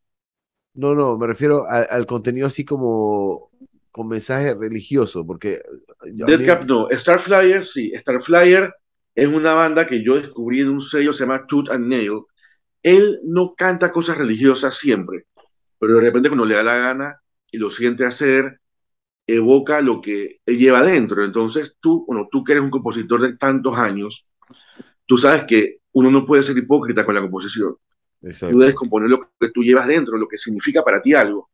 No, 0.75 0.93
no, 0.93 1.17
me 1.17 1.27
refiero 1.27 1.65
al 1.67 2.05
contenido 2.05 2.47
así 2.47 2.63
como 2.63 3.49
con 3.91 4.07
mensaje 4.07 4.53
religioso, 4.53 5.25
porque... 5.25 5.61
Dead 6.03 6.45
Cap 6.45 6.65
no, 6.65 6.87
Starflyer 6.91 7.63
sí, 7.63 7.93
Starflyer 7.95 8.73
es 9.15 9.27
una 9.27 9.53
banda 9.53 9.85
que 9.85 10.03
yo 10.03 10.15
descubrí 10.15 10.59
en 10.59 10.69
un 10.69 10.81
sello, 10.81 11.13
se 11.13 11.23
llama 11.23 11.47
Tooth 11.47 11.69
and 11.71 11.87
Nail. 11.87 12.19
Él 12.83 13.19
no 13.23 13.55
canta 13.55 13.93
cosas 13.93 14.17
religiosas 14.17 14.75
siempre 14.75 15.25
pero 15.79 15.95
de 15.95 16.01
repente 16.01 16.29
cuando 16.29 16.45
le 16.45 16.55
da 16.55 16.63
la 16.63 16.77
gana 16.77 17.21
y 17.51 17.57
lo 17.57 17.69
siente 17.69 18.05
hacer, 18.05 18.59
evoca 19.27 19.81
lo 19.81 20.01
que 20.01 20.39
él 20.45 20.57
lleva 20.57 20.79
adentro. 20.79 21.23
Entonces 21.23 21.77
tú, 21.79 22.05
bueno, 22.07 22.27
tú 22.31 22.43
que 22.43 22.53
eres 22.53 22.63
un 22.63 22.71
compositor 22.71 23.21
de 23.21 23.37
tantos 23.37 23.77
años, 23.77 24.27
tú 25.05 25.17
sabes 25.17 25.43
que 25.43 25.79
uno 25.91 26.11
no 26.11 26.25
puede 26.25 26.43
ser 26.43 26.57
hipócrita 26.57 27.05
con 27.05 27.15
la 27.15 27.21
composición. 27.21 27.75
Tú 28.39 28.59
debes 28.59 28.75
componer 28.75 29.09
lo 29.09 29.19
que 29.19 29.49
tú 29.53 29.63
llevas 29.63 29.87
dentro, 29.87 30.17
lo 30.17 30.27
que 30.27 30.37
significa 30.37 30.83
para 30.83 31.01
ti 31.01 31.13
algo. 31.13 31.49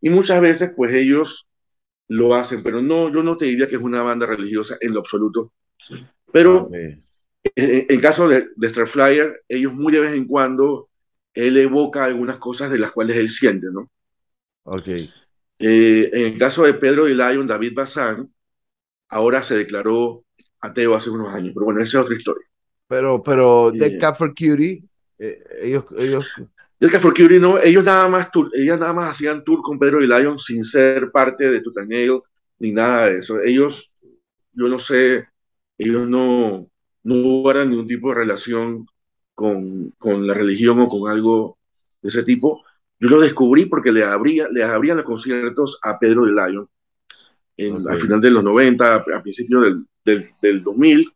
Y 0.00 0.10
muchas 0.10 0.40
veces, 0.40 0.72
pues 0.76 0.92
ellos 0.92 1.48
lo 2.08 2.34
hacen, 2.34 2.62
pero 2.62 2.82
no, 2.82 3.12
yo 3.12 3.22
no 3.22 3.36
te 3.36 3.44
diría 3.44 3.68
que 3.68 3.76
es 3.76 3.82
una 3.82 4.02
banda 4.02 4.26
religiosa 4.26 4.76
en 4.80 4.94
lo 4.94 5.00
absoluto. 5.00 5.52
Pero 6.32 6.68
en, 6.72 7.86
el 7.88 8.00
caso 8.00 8.28
de, 8.28 8.48
de 8.56 8.68
Starflyer, 8.68 9.44
ellos 9.48 9.72
muy 9.74 9.92
de 9.92 10.00
vez 10.00 10.12
en 10.12 10.26
cuando 10.26 10.88
él 11.34 11.56
evoca 11.56 12.04
algunas 12.04 12.38
cosas 12.38 12.70
de 12.70 12.78
las 12.78 12.90
cuales 12.90 13.16
él 13.16 13.30
siente, 13.30 13.68
¿no? 13.72 13.90
Ok. 14.64 14.88
Eh, 14.88 16.10
en 16.12 16.26
el 16.32 16.38
caso 16.38 16.64
de 16.64 16.74
Pedro 16.74 17.04
de 17.04 17.14
Lion, 17.14 17.46
David 17.46 17.74
Bazán, 17.74 18.32
ahora 19.08 19.42
se 19.42 19.56
declaró 19.56 20.24
ateo 20.60 20.94
hace 20.94 21.10
unos 21.10 21.32
años, 21.32 21.52
pero 21.54 21.66
bueno, 21.66 21.80
esa 21.80 21.98
es 21.98 22.04
otra 22.04 22.16
historia. 22.16 22.46
Pero, 22.86 23.22
pero, 23.22 23.70
The 23.76 23.98
eh, 23.98 24.14
for 24.16 24.30
Cutie, 24.30 24.82
eh, 25.18 25.42
ellos, 25.62 25.84
ellos... 25.96 26.26
The 26.78 26.88
Cat 26.88 27.00
for 27.00 27.12
Cutie, 27.12 27.40
no, 27.40 27.58
ellos 27.58 27.82
nada 27.82 28.08
más, 28.08 28.30
ellas 28.54 28.78
nada 28.78 28.92
más 28.92 29.10
hacían 29.10 29.42
tour 29.42 29.60
con 29.62 29.80
Pedro 29.80 29.98
de 29.98 30.06
Lion 30.06 30.38
sin 30.38 30.62
ser 30.62 31.10
parte 31.10 31.50
de 31.50 31.60
Tutaneo 31.60 32.22
ni 32.60 32.70
nada 32.70 33.06
de 33.06 33.18
eso. 33.18 33.40
Ellos, 33.40 33.94
yo 34.52 34.68
no 34.68 34.78
sé, 34.78 35.28
ellos 35.76 36.08
no, 36.08 36.70
no 37.02 37.22
guardan 37.40 37.70
ningún 37.70 37.88
tipo 37.88 38.10
de 38.10 38.14
relación 38.14 38.86
con, 39.34 39.90
con, 39.98 40.24
la 40.24 40.34
religión 40.34 40.78
o 40.80 40.88
con 40.88 41.10
algo 41.10 41.58
de 42.00 42.10
ese 42.10 42.22
tipo. 42.22 42.64
Yo 43.00 43.08
lo 43.08 43.20
descubrí 43.20 43.66
porque 43.66 43.90
le, 43.90 44.04
abría, 44.04 44.48
le 44.48 44.62
abrían 44.62 44.98
los 44.98 45.06
conciertos 45.06 45.80
a 45.82 45.98
Pedro 45.98 46.26
de 46.26 46.32
Lion 46.32 46.68
en, 47.56 47.88
al 47.88 47.96
final 47.96 48.20
de 48.20 48.30
los 48.30 48.44
90, 48.44 48.94
a, 48.94 49.22
principios 49.22 49.64
del, 49.64 49.86
del, 50.04 50.30
del, 50.40 50.62
2000. 50.62 51.12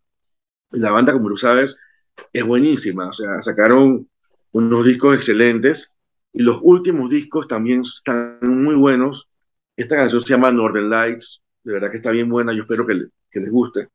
La 0.73 0.91
banda, 0.91 1.13
como 1.13 1.29
tú 1.29 1.37
sabes, 1.37 1.79
es 2.33 2.45
buenísima. 2.45 3.09
O 3.09 3.13
sea, 3.13 3.41
sacaron 3.41 4.09
unos 4.53 4.85
discos 4.85 5.17
excelentes 5.17 5.93
y 6.33 6.43
los 6.43 6.61
últimos 6.63 7.11
discos 7.11 7.49
también 7.49 7.83
están 7.83 8.39
muy 8.43 8.75
buenos. 8.75 9.31
Esta 9.77 9.97
canción 9.97 10.23
se 10.23 10.35
llama 10.35 10.53
Northern 10.53 10.89
Lights, 10.89 11.43
de 11.65 11.73
verdad 11.73 11.91
que 11.91 11.97
está 11.97 12.11
bien 12.11 12.29
buena, 12.29 12.53
yo 12.53 12.63
espero 12.63 12.87
que, 12.87 12.95
les 12.95 13.51
guste. 13.51 13.89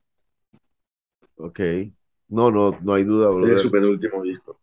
Ok, 1.36 1.60
no, 2.30 2.52
no, 2.52 2.78
no 2.82 2.94
hay 2.94 3.04
duda, 3.04 3.30
bro. 3.30 3.46
Es 3.46 3.62
su 3.62 3.70
penúltimo 3.70 4.24
disco. 4.24 4.60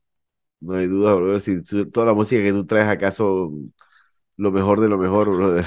No 0.60 0.74
hay 0.74 0.86
duda, 0.86 1.14
bro. 1.14 1.38
Si 1.38 1.62
toda 1.90 2.06
la 2.06 2.14
música 2.14 2.42
que 2.42 2.52
tú 2.52 2.66
traes 2.66 2.88
acaso 2.88 3.52
lo 4.36 4.50
mejor 4.50 4.80
de 4.80 4.88
lo 4.88 4.98
mejor, 4.98 5.34
brother. 5.34 5.66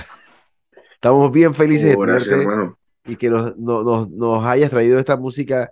Estamos 0.94 1.32
bien 1.32 1.54
felices 1.54 1.96
de 1.96 1.96
tenerte 1.96 2.78
y 3.08 3.16
que 3.16 3.30
nos, 3.30 3.58
nos, 3.58 4.44
hayas 4.44 4.70
traído 4.70 5.00
esta 5.00 5.16
música 5.16 5.72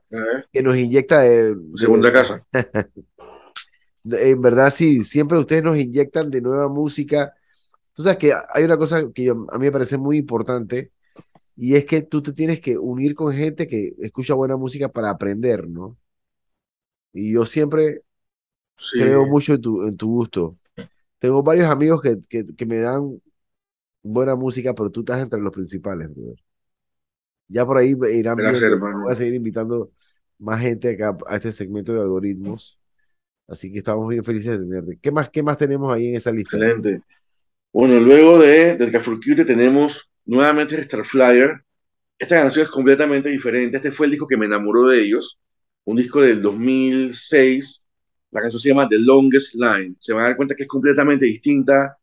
que 0.52 0.64
nos 0.64 0.78
inyecta 0.78 1.22
de, 1.22 1.56
segunda 1.76 2.12
casa. 2.12 2.46
en 4.04 4.42
verdad, 4.42 4.72
sí, 4.72 5.04
siempre 5.04 5.38
ustedes 5.38 5.64
nos 5.64 5.78
inyectan 5.78 6.32
de 6.32 6.42
nueva 6.42 6.68
música. 6.70 7.34
Tú 7.94 8.04
sabes 8.04 8.18
que 8.18 8.34
hay 8.54 8.64
una 8.64 8.78
cosa 8.78 9.12
que 9.14 9.30
a 9.30 9.34
mí 9.34 9.66
me 9.66 9.72
parece 9.72 9.98
muy 9.98 10.18
importante 10.18 10.92
y 11.56 11.76
es 11.76 11.86
que 11.86 12.02
tú 12.02 12.22
te 12.22 12.34
tienes 12.34 12.60
que 12.60 12.78
unir 12.78 13.16
con 13.16 13.34
gente 13.34 13.68
que 13.68 13.94
escucha 14.00 14.34
buena 14.34 14.58
música 14.58 14.90
para 14.90 15.10
aprender, 15.10 15.68
¿no? 15.68 15.98
Y 17.14 17.34
yo 17.34 17.46
siempre 17.46 18.04
creo 18.94 19.26
mucho 19.26 19.54
en 19.54 19.62
tu, 19.62 19.88
en 19.88 19.96
tu 19.96 20.10
gusto. 20.10 20.58
Tengo 21.20 21.42
varios 21.44 21.70
amigos 21.70 22.02
que, 22.02 22.18
que, 22.56 22.66
me 22.66 22.80
dan 22.80 23.22
buena 24.04 24.36
música, 24.36 24.74
pero 24.74 24.90
tú 24.90 25.00
estás 25.00 25.22
entre 25.22 25.40
los 25.40 25.54
principales, 25.54 26.10
Ya 27.48 27.66
por 27.66 27.78
ahí 27.78 27.96
irán 28.14 28.38
viendo, 28.38 28.80
voy 28.80 29.12
a 29.12 29.16
seguir 29.16 29.36
invitando 29.36 29.92
más 30.40 30.62
gente 30.62 30.92
acá 30.92 31.18
a 31.28 31.36
este 31.36 31.52
segmento 31.52 31.94
de 31.94 32.02
algoritmos. 32.02 32.80
Así 33.48 33.72
que 33.72 33.80
estamos 33.80 34.08
bien 34.10 34.24
felices 34.24 34.60
de 34.60 34.66
tenerte. 34.66 34.98
¿Qué 35.02 35.12
más, 35.12 35.30
qué 35.30 35.44
más 35.44 35.58
tenemos 35.58 35.94
ahí 35.94 36.10
en 36.10 36.16
esa 36.16 36.32
lista? 36.32 36.58
Excelente. 36.58 37.02
Bueno, 37.72 38.00
luego 38.00 38.40
de, 38.40 38.76
del 38.76 38.92
Cafurcute 38.92 39.46
tenemos 39.46 40.10
nuevamente 40.26 40.82
Starflyer. 40.82 41.64
Esta 42.18 42.42
canción 42.42 42.64
es 42.64 42.72
completamente 42.72 43.30
diferente. 43.30 43.78
Este 43.78 43.92
fue 43.92 44.08
el 44.08 44.12
disco 44.12 44.28
que 44.28 44.38
me 44.38 44.46
enamoró 44.46 44.88
de 44.88 45.02
ellos. 45.02 45.40
Un 45.84 45.98
disco 45.98 46.22
del 46.22 46.42
2006. 46.42 47.86
La 48.32 48.42
canción 48.42 48.60
se 48.60 48.70
llama 48.70 48.90
The 48.90 48.98
Longest 49.00 49.56
Line. 49.56 49.96
Se 50.00 50.14
van 50.14 50.24
a 50.24 50.28
dar 50.28 50.38
cuenta 50.38 50.56
que 50.56 50.64
es 50.64 50.70
completamente 50.70 51.26
distinta 51.26 51.98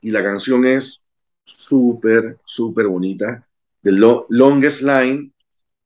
y 0.00 0.10
la 0.10 0.22
canción 0.22 0.64
es 0.66 1.02
súper, 1.44 2.38
súper 2.44 2.86
bonita. 2.86 3.46
The 3.82 3.92
Longest 4.28 4.82
Line 4.82 5.32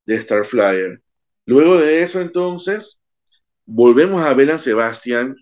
de 0.06 0.20
Starflyer. 0.20 1.02
Luego 1.46 1.78
de 1.78 2.02
eso, 2.02 2.20
entonces, 2.20 3.00
volvemos 3.66 4.22
a 4.22 4.34
Belan 4.34 4.58
Sebastian. 4.58 5.36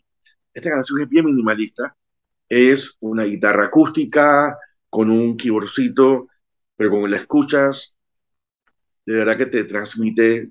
Esta 0.52 0.70
canción 0.70 1.00
es 1.00 1.08
bien 1.08 1.24
minimalista. 1.24 1.96
Es 2.48 2.96
una 3.00 3.24
guitarra 3.24 3.64
acústica 3.64 4.58
con 4.90 5.10
un 5.10 5.36
keyboardcito, 5.36 6.28
pero 6.76 6.90
cuando 6.90 7.08
la 7.08 7.16
escuchas, 7.16 7.94
de 9.06 9.14
verdad 9.14 9.36
que 9.36 9.46
te 9.46 9.64
transmite 9.64 10.50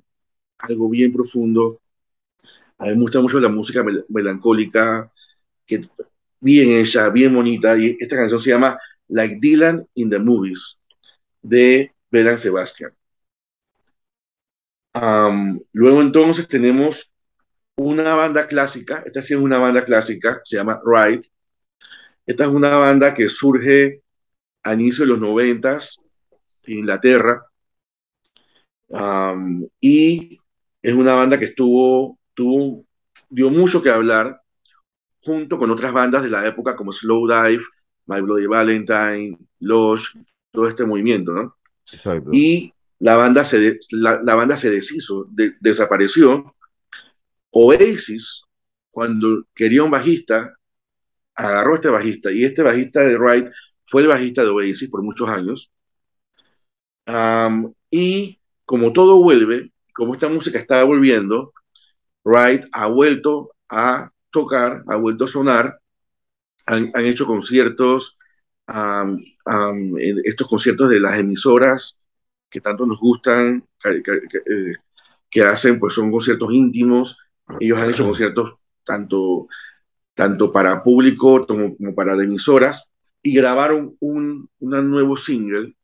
algo 0.60 0.90
bien 0.90 1.14
profundo. 1.14 1.82
A 2.80 2.86
mí 2.86 2.96
me 2.96 3.02
gusta 3.02 3.22
mucho 3.22 3.40
la 3.40 3.50
música 3.50 3.86
melancólica, 4.10 5.12
que 5.66 5.88
bien 6.40 6.72
hecha, 6.72 7.10
bien 7.10 7.34
bonita. 7.36 7.78
Y 7.78 7.96
esta 8.00 8.16
canción 8.16 8.40
se 8.40 8.50
llama 8.50 8.78
Like 9.08 9.38
Dylan 9.40 9.88
in 9.96 10.10
the 10.10 10.20
Movies, 10.20 10.80
de 11.42 11.94
Belan 12.10 12.38
Sebastian. 12.38 12.94
luego 15.74 16.02
entonces 16.02 16.48
tenemos 16.48 17.12
una 17.76 18.14
banda 18.16 18.48
clásica, 18.48 19.04
esta 19.06 19.22
sí 19.22 19.34
es 19.34 19.40
una 19.40 19.60
banda 19.60 19.86
clásica, 19.86 20.42
se 20.44 20.58
llama 20.58 20.82
Ride. 20.86 21.22
Esta 22.26 22.46
es 22.46 22.50
una 22.50 22.78
banda 22.78 23.14
que 23.14 23.30
surge 23.30 24.02
a 24.64 24.74
inicio 24.74 25.04
de 25.04 25.10
los 25.10 25.20
noventas 25.20 25.98
en 26.64 26.80
Inglaterra 26.80 27.46
y 29.80 30.40
es 30.82 30.94
una 30.94 31.14
banda 31.16 31.40
que 31.40 31.46
estuvo, 31.46 32.20
tuvo, 32.34 32.86
dio 33.30 33.50
mucho 33.50 33.82
que 33.82 33.90
hablar 33.90 34.42
junto 35.24 35.58
con 35.58 35.72
otras 35.72 35.94
bandas 35.94 36.24
de 36.24 36.30
la 36.30 36.46
época 36.46 36.76
como 36.76 36.92
Slow 36.92 37.28
Dive, 37.28 37.64
My 38.08 38.22
Bloody 38.22 38.48
Valentine, 38.48 39.38
Lush, 39.60 40.16
todo 40.52 40.68
este 40.68 40.86
movimiento, 40.86 41.34
¿no? 41.34 41.58
Y 42.32 42.74
la 43.00 43.16
banda 43.16 43.44
se, 43.44 43.80
la, 43.92 44.36
banda 44.36 44.56
se 44.56 44.70
deshizo, 44.70 45.28
desapareció 45.60 46.54
Oasis, 47.52 48.44
cuando 48.92 49.46
quería 49.54 49.84
un 49.84 49.92
bajista, 49.92 50.54
agarró 51.36 51.74
a 51.74 51.76
este 51.76 51.90
bajista 51.90 52.32
y 52.32 52.44
este 52.44 52.62
bajista 52.62 53.02
de 53.02 53.18
Wright 53.18 53.48
fue 53.86 54.04
el 54.04 54.08
bajista 54.08 54.44
de 54.44 54.50
Oasis 54.50 54.90
por 54.90 55.02
muchos 55.02 55.28
años. 55.30 55.72
y 57.90 58.40
como 58.66 58.94
todo 58.94 59.22
vuelve, 59.22 59.72
como 59.94 60.14
esta 60.14 60.30
música 60.30 60.60
está 60.60 60.84
volviendo, 60.84 61.54
Wright 62.24 62.66
ha 62.72 62.88
vuelto 62.88 63.52
a 63.70 64.12
tocar, 64.30 64.84
ha 64.88 64.96
vuelto 64.96 65.26
a 65.26 65.28
sonar, 65.28 65.82
han, 66.68 66.92
hecho 67.06 67.26
conciertos, 67.26 68.18
estos 70.24 70.48
conciertos 70.48 70.90
de 70.90 71.00
las 71.00 71.20
emisoras 71.20 71.98
que 72.50 72.62
tanto 72.62 72.86
nos 72.86 73.00
gustan, 73.00 73.66
que, 73.80 74.02
eh, 74.18 74.74
que 75.30 75.42
hacen, 75.42 75.80
pues 75.80 75.94
son 75.94 76.12
conciertos 76.12 76.54
íntimos, 76.54 77.18
ellos 77.60 77.80
han 77.80 77.90
hecho 77.90 78.06
conciertos 78.06 78.56
tanto, 78.84 79.48
tanto 80.14 80.52
para 80.52 80.84
público 80.84 81.46
como, 81.48 81.96
para 81.96 82.14
emisoras 82.14 82.90
y 83.22 83.34
grabaron 83.34 83.96
un, 84.00 84.50
nuevo 84.60 85.18
single, 85.18 85.76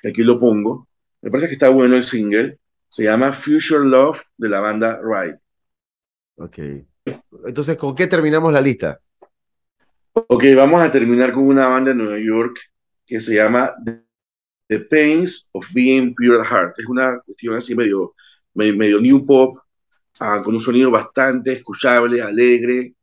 que 0.00 0.08
aquí 0.08 0.22
lo 0.22 0.38
pongo. 0.38 0.88
Me 1.20 1.30
parece 1.30 1.48
que 1.48 1.54
está 1.54 1.68
bueno 1.68 1.96
el 1.96 2.02
single. 2.02 2.58
Se 2.88 3.04
llama 3.04 3.32
Future 3.32 3.84
Love 3.84 4.20
de 4.36 4.48
la 4.48 4.60
banda 4.60 5.00
Ride. 5.02 5.38
Ok. 6.36 6.58
Entonces, 7.46 7.76
¿con 7.76 7.94
qué 7.94 8.06
terminamos 8.06 8.52
la 8.52 8.60
lista? 8.60 9.00
Ok, 10.14 10.44
vamos 10.56 10.80
a 10.82 10.90
terminar 10.92 11.32
con 11.32 11.46
una 11.46 11.68
banda 11.68 11.90
de 11.90 11.96
Nueva 11.96 12.18
York 12.18 12.58
que 13.06 13.20
se 13.20 13.34
llama 13.34 13.72
The 14.68 14.80
Pains 14.80 15.48
of 15.52 15.66
Being 15.72 16.14
Pure 16.14 16.44
Heart. 16.44 16.78
Es 16.78 16.86
una 16.86 17.20
cuestión 17.24 17.54
así 17.54 17.74
medio, 17.74 18.14
medio 18.54 19.00
new 19.00 19.24
pop, 19.26 19.56
Ah, 20.20 20.40
con 20.44 20.54
un 20.54 20.60
sonido 20.60 20.90
bastante 20.90 21.52
escuchable, 21.52 22.22
alegre. 22.22 22.94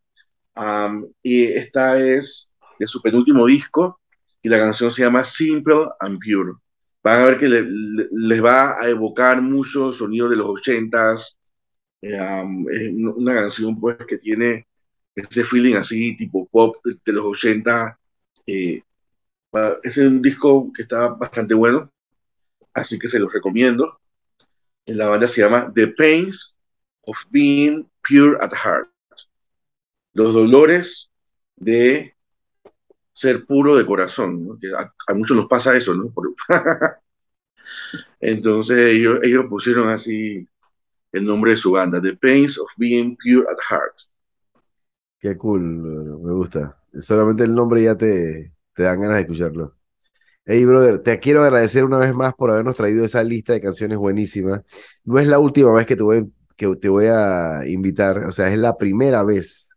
y 1.23 1.43
esta 1.45 1.99
es 1.99 2.49
de 2.79 2.87
su 2.87 3.01
penúltimo 3.01 3.45
disco 3.45 3.99
y 4.41 4.49
la 4.49 4.59
canción 4.59 4.91
se 4.91 5.01
llama 5.03 5.23
Simple 5.23 5.89
and 5.99 6.19
Pure. 6.19 6.53
Van 7.03 7.21
a 7.21 7.25
ver 7.25 7.37
que 7.37 7.49
les 7.49 8.43
va 8.43 8.79
a 8.81 8.89
evocar 8.89 9.41
mucho 9.41 9.91
sonido 9.93 10.29
de 10.29 10.37
los 10.37 10.47
ochentas. 10.47 11.37
Eh, 12.01 12.17
es 12.71 12.93
una 12.95 13.33
canción 13.35 13.79
pues 13.79 13.97
que 14.07 14.17
tiene 14.17 14.68
ese 15.21 15.43
feeling 15.43 15.75
así 15.75 16.15
tipo 16.15 16.47
pop 16.47 16.77
de 16.83 17.13
los 17.13 17.25
80. 17.25 17.99
Eh, 18.47 18.81
es 19.83 19.97
un 19.97 20.21
disco 20.21 20.71
que 20.73 20.83
está 20.83 21.09
bastante 21.09 21.53
bueno, 21.53 21.91
así 22.73 22.99
que 22.99 23.07
se 23.07 23.19
los 23.19 23.31
recomiendo. 23.31 23.99
La 24.85 25.07
banda 25.07 25.27
se 25.27 25.41
llama 25.41 25.71
The 25.73 25.87
Pains 25.87 26.55
of 27.01 27.17
being 27.29 27.89
pure 28.07 28.37
at 28.41 28.51
heart. 28.53 28.89
Los 30.13 30.33
dolores 30.33 31.09
de 31.55 32.15
ser 33.11 33.45
puro 33.45 33.75
de 33.75 33.85
corazón, 33.85 34.57
que 34.59 34.71
a, 34.73 35.13
muchos 35.13 35.35
nos 35.35 35.47
pasa 35.47 35.75
eso, 35.75 35.93
¿no? 35.93 36.13
Entonces 38.19 38.77
ellos, 38.95 39.19
ellos 39.23 39.45
pusieron 39.49 39.89
así 39.89 40.47
el 41.11 41.25
nombre 41.25 41.51
de 41.51 41.57
su 41.57 41.71
banda, 41.71 42.01
The 42.01 42.15
Pains 42.15 42.57
of 42.57 42.69
Being 42.77 43.17
Pure 43.17 43.45
at 43.49 43.57
Heart. 43.69 44.08
Qué 45.19 45.37
cool, 45.37 45.61
me 45.61 46.33
gusta. 46.33 46.77
Solamente 47.01 47.43
el 47.43 47.53
nombre 47.53 47.83
ya 47.83 47.95
te, 47.95 48.53
te 48.73 48.83
dan 48.83 49.01
ganas 49.01 49.17
de 49.17 49.21
escucharlo. 49.21 49.75
Hey, 50.45 50.65
brother, 50.65 51.01
te 51.03 51.19
quiero 51.19 51.43
agradecer 51.43 51.85
una 51.85 51.99
vez 51.99 52.15
más 52.15 52.33
por 52.35 52.51
habernos 52.51 52.75
traído 52.77 53.05
esa 53.05 53.23
lista 53.23 53.53
de 53.53 53.61
canciones 53.61 53.97
buenísimas. 53.97 54.61
No 55.05 55.19
es 55.19 55.27
la 55.27 55.39
última 55.39 55.73
vez 55.73 55.85
que 55.87 55.95
te 55.95 56.03
voy, 56.03 56.33
que 56.57 56.75
te 56.77 56.89
voy 56.89 57.07
a 57.07 57.61
invitar, 57.67 58.19
o 58.25 58.31
sea, 58.33 58.51
es 58.51 58.59
la 58.59 58.77
primera 58.77 59.23
vez, 59.23 59.71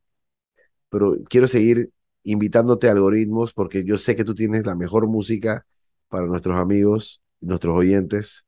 pero 0.91 1.17
quiero 1.29 1.49
seguir 1.49 1.91
invitándote 2.25 2.89
a 2.89 2.93
algoritmos 2.93 3.53
porque 3.53 3.85
yo 3.85 3.99
sé 3.99 4.17
que 4.17 4.25
tú 4.25 4.35
tienes 4.35 4.67
la 4.67 4.75
mejor 4.77 5.07
música 5.09 5.67
para 6.09 6.27
nuestros 6.27 6.59
amigos, 6.59 7.23
nuestros 7.41 7.77
oyentes, 7.77 8.47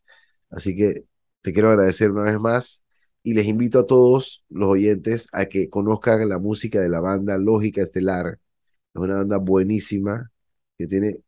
así 0.51 0.77
que 0.77 1.05
te 1.43 1.53
quiero 1.53 1.71
agradecer 1.71 2.11
una 2.13 2.25
vez 2.25 2.41
más 2.41 2.84
y 3.25 3.35
les 3.35 3.47
invito 3.49 3.81
a 3.81 3.87
todos 3.87 4.45
los 4.51 4.69
oyentes 4.71 5.29
a 5.33 5.47
que 5.47 5.71
conozcan 5.71 6.29
la 6.29 6.39
música 6.39 6.81
de 6.81 6.91
la 6.91 7.01
banda 7.01 7.39
Lógica 7.39 7.83
Estelar, 7.83 8.41
es 8.95 9.01
una 9.03 9.17
banda 9.19 9.39
buenísima 9.39 10.31
que 10.79 10.87
tiene, 10.87 11.19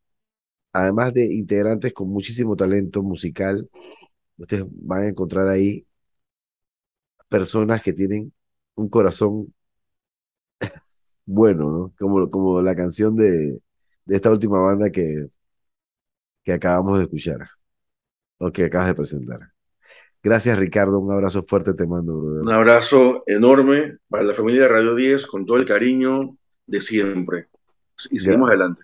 además 0.73 1.13
de 1.13 1.25
integrantes 1.33 1.93
con 1.93 2.09
muchísimo 2.09 2.55
talento 2.55 3.03
musical, 3.03 3.69
ustedes 4.37 4.65
van 4.71 5.03
a 5.03 5.07
encontrar 5.09 5.47
ahí 5.49 5.87
personas 7.29 7.81
que 7.81 7.93
tienen 7.93 8.33
un 8.75 8.89
corazón 8.89 9.53
bueno, 11.25 11.69
¿no? 11.71 11.93
Como, 11.99 12.29
como 12.29 12.61
la 12.61 12.75
canción 12.75 13.15
de, 13.15 13.59
esta 14.07 14.31
última 14.31 14.59
banda 14.59 14.89
que, 14.91 15.27
que 16.43 16.53
acabamos 16.53 16.97
de 16.97 17.03
escuchar 17.05 17.47
o 18.39 18.51
que 18.51 18.65
acabas 18.65 18.87
de 18.87 18.95
presentar. 18.95 19.56
Gracias, 20.27 20.59
Ricardo. 20.59 20.99
Un 20.99 21.09
abrazo 21.09 21.41
fuerte 21.41 21.73
te 21.73 21.87
mando, 21.87 22.13
Un 22.13 22.51
abrazo 22.51 23.23
enorme 23.27 23.95
para 24.09 24.23
la 24.23 24.33
familia 24.33 24.63
de 24.63 24.67
Radio 24.67 24.93
10 24.93 25.25
con 25.25 25.45
todo 25.45 25.55
el 25.55 25.65
cariño 25.65 26.35
de 26.65 26.81
siempre. 26.81 27.47
Y 28.11 28.19
seguimos 28.19 28.49
adelante. 28.49 28.81